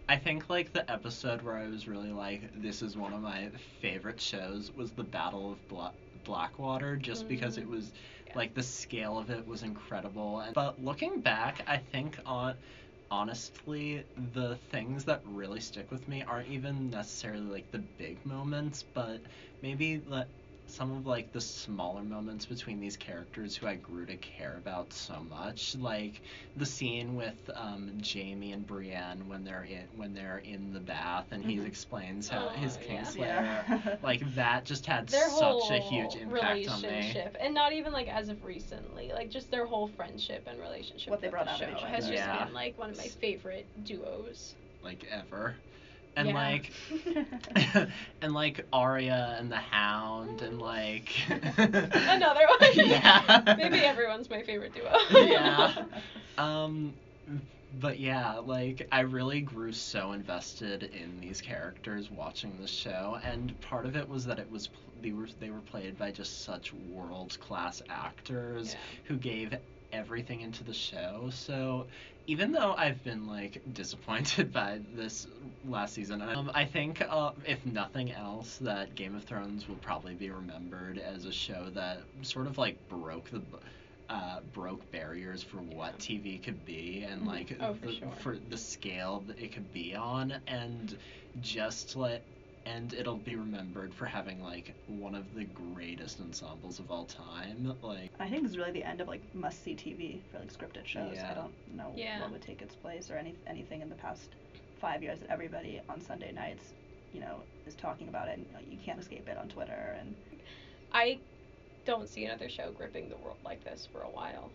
I 0.09 0.17
think 0.17 0.49
like 0.49 0.73
the 0.73 0.91
episode 0.91 1.43
where 1.43 1.57
I 1.57 1.67
was 1.69 1.87
really 1.87 2.13
like 2.13 2.41
this 2.63 2.81
is 2.81 2.97
one 2.97 3.13
of 3.13 3.21
my 3.21 3.51
favorite 3.81 4.21
shows 4.21 4.73
was 4.75 4.93
the 4.93 5.05
Battle 5.05 5.53
of 5.53 5.69
Bla- 5.69 5.93
Blackwater, 6.25 6.97
just 6.97 7.23
mm-hmm. 7.23 7.29
because 7.29 7.59
it 7.59 7.69
was 7.69 7.93
yeah. 8.27 8.33
like 8.35 8.55
the 8.55 8.63
scale 8.63 9.19
of 9.19 9.29
it 9.31 9.47
was 9.47 9.63
incredible. 9.63 10.41
And, 10.41 10.55
but 10.55 10.83
looking 10.83 11.21
back, 11.21 11.63
I 11.67 11.77
think 11.77 12.19
on 12.25 12.55
honestly, 13.11 14.05
the 14.35 14.57
things 14.71 15.05
that 15.05 15.21
really 15.25 15.61
stick 15.61 15.91
with 15.91 16.07
me 16.09 16.23
aren't 16.23 16.49
even 16.49 16.91
necessarily 16.91 17.47
like 17.47 17.71
the 17.71 17.79
big 17.79 18.25
moments, 18.25 18.85
but 18.95 19.21
maybe 19.63 20.03
let 20.07 20.29
some 20.69 20.93
of 20.97 21.07
like 21.07 21.33
the 21.33 21.41
smaller 21.41 22.03
moments 22.03 22.47
between 22.47 22.81
these 22.81 22.97
characters 22.97 23.57
who 23.57 23.67
I 23.67 23.77
grew 23.77 24.07
to 24.07 24.17
care 24.17 24.57
about 24.59 24.93
so 24.93 25.25
much, 25.29 25.75
like 25.77 26.21
the 26.57 26.67
scene 26.67 27.17
with 27.17 27.51
um, 27.55 27.99
Jaime 28.05 28.53
and 28.53 28.67
Brienne 28.67 29.27
when 29.27 29.45
they're 29.45 29.65
in 29.65 29.85
when 29.97 30.15
they're 30.15 30.43
in 30.45 30.73
the 30.73 30.81
bath 30.81 31.27
and 31.31 31.43
mm-hmm. 31.43 31.63
he 31.63 31.67
explains 31.67 32.29
how 32.29 32.47
oh, 32.47 32.59
his 32.59 32.77
Kingslayer, 32.77 33.19
yeah. 33.19 33.97
like 34.03 34.35
that 34.35 34.65
just 34.65 34.87
had 34.87 35.09
their 35.09 35.29
such 35.31 35.71
a 35.71 35.79
huge 35.79 36.15
impact 36.17 36.69
on 36.69 36.83
me. 36.83 37.25
And 37.41 37.55
not 37.55 37.73
even 37.73 37.93
like 37.93 38.09
as 38.09 38.29
of 38.29 38.45
recently, 38.45 39.11
like 39.13 39.31
just 39.31 39.51
their 39.51 39.67
whole 39.67 39.89
friendship 39.89 40.47
and 40.47 40.61
relationship. 40.61 41.11
What 41.11 41.21
they 41.21 41.29
brought 41.29 41.47
the 41.47 41.53
out 41.53 41.59
show 41.59 41.67
of 41.67 41.79
each 41.79 41.83
has 41.85 42.05
just 42.05 42.15
yeah. 42.15 42.45
been 42.45 42.55
like 42.55 42.79
one 42.79 42.91
of 42.91 42.99
my 42.99 43.09
favorite 43.09 43.67
duos. 43.85 44.55
Like 44.83 45.07
ever 45.11 45.57
and 46.19 46.29
Yeah. 46.29 46.35
like 46.35 46.73
and 48.23 48.35
like 48.35 48.67
Arya 48.73 49.37
and 49.39 49.51
the 49.51 49.57
Hound 49.57 50.43
and 50.43 50.61
like 50.61 51.11
Another 51.29 52.47
one. 52.61 52.71
Yeah. 52.75 53.55
Maybe 53.57 53.79
everyone's 53.81 54.29
my 54.29 54.43
favorite 54.43 54.75
duo. 54.75 54.93
yeah. 55.11 55.85
Um 56.37 56.95
but 57.81 58.01
yeah, 58.01 58.37
like 58.39 58.89
I 58.91 59.01
really 59.01 59.41
grew 59.43 59.73
so 59.73 60.13
invested 60.13 60.85
in 60.85 61.21
these 61.21 61.41
characters 61.41 62.11
watching 62.11 62.57
the 62.61 62.67
show 62.67 63.19
and 63.23 63.59
part 63.61 63.85
of 63.87 63.95
it 63.97 64.09
was 64.09 64.25
that 64.27 64.39
it 64.39 64.51
was 64.51 64.71
they 65.03 65.13
were 65.13 65.29
they 65.39 65.51
were 65.51 65.61
played 65.61 65.97
by 65.99 66.11
just 66.11 66.45
such 66.45 66.73
world 66.73 67.37
class 67.41 67.83
actors 67.89 68.73
Yeah. 68.73 68.79
who 69.05 69.17
gave 69.17 69.55
everything 69.93 70.41
into 70.41 70.65
the 70.65 70.75
show. 70.75 71.31
So 71.33 71.87
even 72.27 72.53
though 72.53 72.75
I've 72.77 73.03
been 73.03 73.27
like 73.27 73.63
disappointed 73.73 74.53
by 74.53 74.81
this 74.95 75.27
last 75.65 75.95
season, 75.95 76.23
um, 76.23 76.51
I 76.55 76.65
think 76.65 77.03
uh, 77.09 77.33
if 77.47 77.65
nothing 77.67 78.13
else, 78.13 78.59
that 78.59 78.95
Game 78.95 79.15
of 79.15 79.25
Thrones 79.25 79.69
will 79.69 79.77
probably 79.77 80.15
be 80.15 80.31
remembered 80.31 80.99
as 80.99 81.25
a 81.25 81.33
show 81.33 81.71
that 81.75 82.03
sort 82.23 82.47
of 82.47 82.59
like 82.59 82.87
broke 82.89 83.31
the. 83.31 83.43
Uh, 84.11 84.41
broke 84.55 84.91
barriers 84.91 85.43
for 85.43 85.59
what 85.59 85.99
TV 85.99 86.39
could 86.39 86.65
be 86.65 87.03
and 87.03 87.25
Mhm. 87.25 87.27
like 87.27 87.55
Oh, 87.61 87.75
for 87.75 87.87
the, 87.89 87.93
sure. 87.93 88.11
for 88.13 88.39
the 88.39 88.57
scale 88.57 89.21
that 89.27 89.39
it 89.39 89.53
could 89.53 89.71
be 89.71 89.95
on 89.95 90.33
and 90.47 90.97
just 91.41 91.95
let 91.95 92.25
and 92.69 92.93
it'll 92.93 93.17
be 93.17 93.37
remembered 93.37 93.95
for 93.95 94.07
having 94.07 94.41
like 94.43 94.75
one 94.87 95.15
of 95.15 95.33
the 95.35 95.45
greatest 95.45 96.21
ensembles 96.21 96.79
of 96.79 96.91
all 96.91 97.07
time 97.07 97.73
like 97.83 98.11
I 98.21 98.29
think 98.29 98.43
this 98.43 98.53
is 98.53 98.59
really 98.59 98.73
the 98.73 98.85
end 98.85 99.01
of 99.01 99.09
like 99.09 99.23
must 99.35 99.63
see 99.63 99.75
TV 99.75 100.23
for 100.31 100.39
like 100.39 100.53
scripted 100.53 100.87
shows. 100.87 101.15
Yeah. 101.17 101.31
I 101.31 101.35
don't 101.35 101.55
know 101.67 101.93
Yeah. 101.97 102.21
what 102.21 102.33
would 102.33 102.43
take 102.43 102.63
its 102.63 102.75
place 102.77 103.11
or 103.11 103.17
any 103.17 103.37
anything 103.47 103.81
in 103.83 103.89
the 103.89 103.95
past 103.97 104.37
five 104.77 105.03
years 105.03 105.21
that 105.21 105.31
everybody 105.31 105.81
on 105.89 106.01
Sunday 106.01 106.33
nights, 106.33 106.75
you 107.13 107.21
know, 107.21 107.43
is 107.67 107.75
talking 107.75 108.09
about 108.09 108.29
it 108.29 108.39
and 108.39 108.47
you, 108.47 108.53
know, 108.53 108.61
you 108.61 108.79
can't 108.79 109.01
escape 109.01 109.29
it 109.29 109.39
on 109.39 109.49
Twitter 109.49 109.97
and 109.99 110.17
I 110.93 111.21
don't 111.85 112.09
see 112.09 112.25
another 112.25 112.49
show 112.49 112.73
gripping 112.73 113.09
the 113.09 113.17
world 113.19 113.39
like 113.45 113.65
this 113.65 113.87
for 113.91 114.03
a 114.03 114.11
while. 114.11 114.53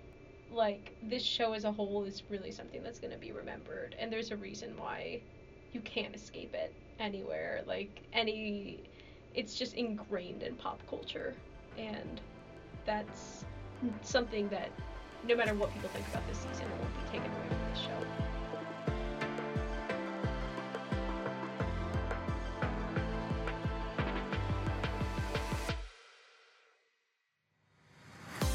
Like 0.49 0.95
this 1.01 1.23
show 1.23 1.53
as 1.53 1.63
a 1.63 1.71
whole 1.71 2.03
is 2.05 2.23
really 2.29 2.51
something 2.51 2.83
that's 2.83 2.99
going 2.99 3.11
to 3.13 3.17
be 3.19 3.31
remembered, 3.31 3.95
and 3.97 4.11
there's 4.11 4.31
a 4.31 4.37
reason 4.37 4.77
why 4.77 5.23
you 5.73 5.81
can't 5.81 6.15
escape 6.15 6.53
it 6.55 6.75
anywhere. 7.03 7.61
Like 7.67 8.01
any, 8.13 8.79
it's 9.35 9.55
just 9.55 9.75
ingrained 9.75 10.41
in 10.41 10.55
pop 10.55 10.81
culture, 10.89 11.35
and 11.77 12.19
that's 12.85 13.45
something 14.01 14.47
that 14.49 14.71
no 15.27 15.35
matter 15.35 15.53
what 15.53 15.71
people 15.73 15.89
think 15.89 16.07
about 16.07 16.27
this 16.27 16.37
season, 16.37 16.65
it 16.65 16.81
won't 16.81 17.05
be 17.05 17.11
taken 17.11 17.31
away 17.31 17.47
from 17.49 17.57
the 17.73 17.79
show. 17.79 18.07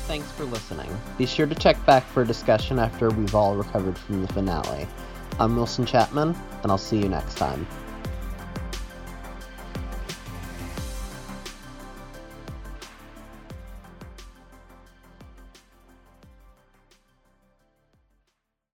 Thanks 0.06 0.32
for 0.32 0.44
listening. 0.44 0.88
Be 1.18 1.26
sure 1.26 1.46
to 1.46 1.54
check 1.54 1.84
back 1.84 2.02
for 2.06 2.22
a 2.22 2.26
discussion 2.26 2.78
after 2.78 3.10
we've 3.10 3.34
all 3.34 3.54
recovered 3.56 3.98
from 3.98 4.22
the 4.22 4.32
finale. 4.32 4.86
I'm 5.38 5.54
Wilson 5.54 5.84
Chapman, 5.84 6.34
and 6.62 6.72
I'll 6.72 6.78
see 6.78 6.98
you 6.98 7.10
next 7.10 7.36
time. 7.36 7.66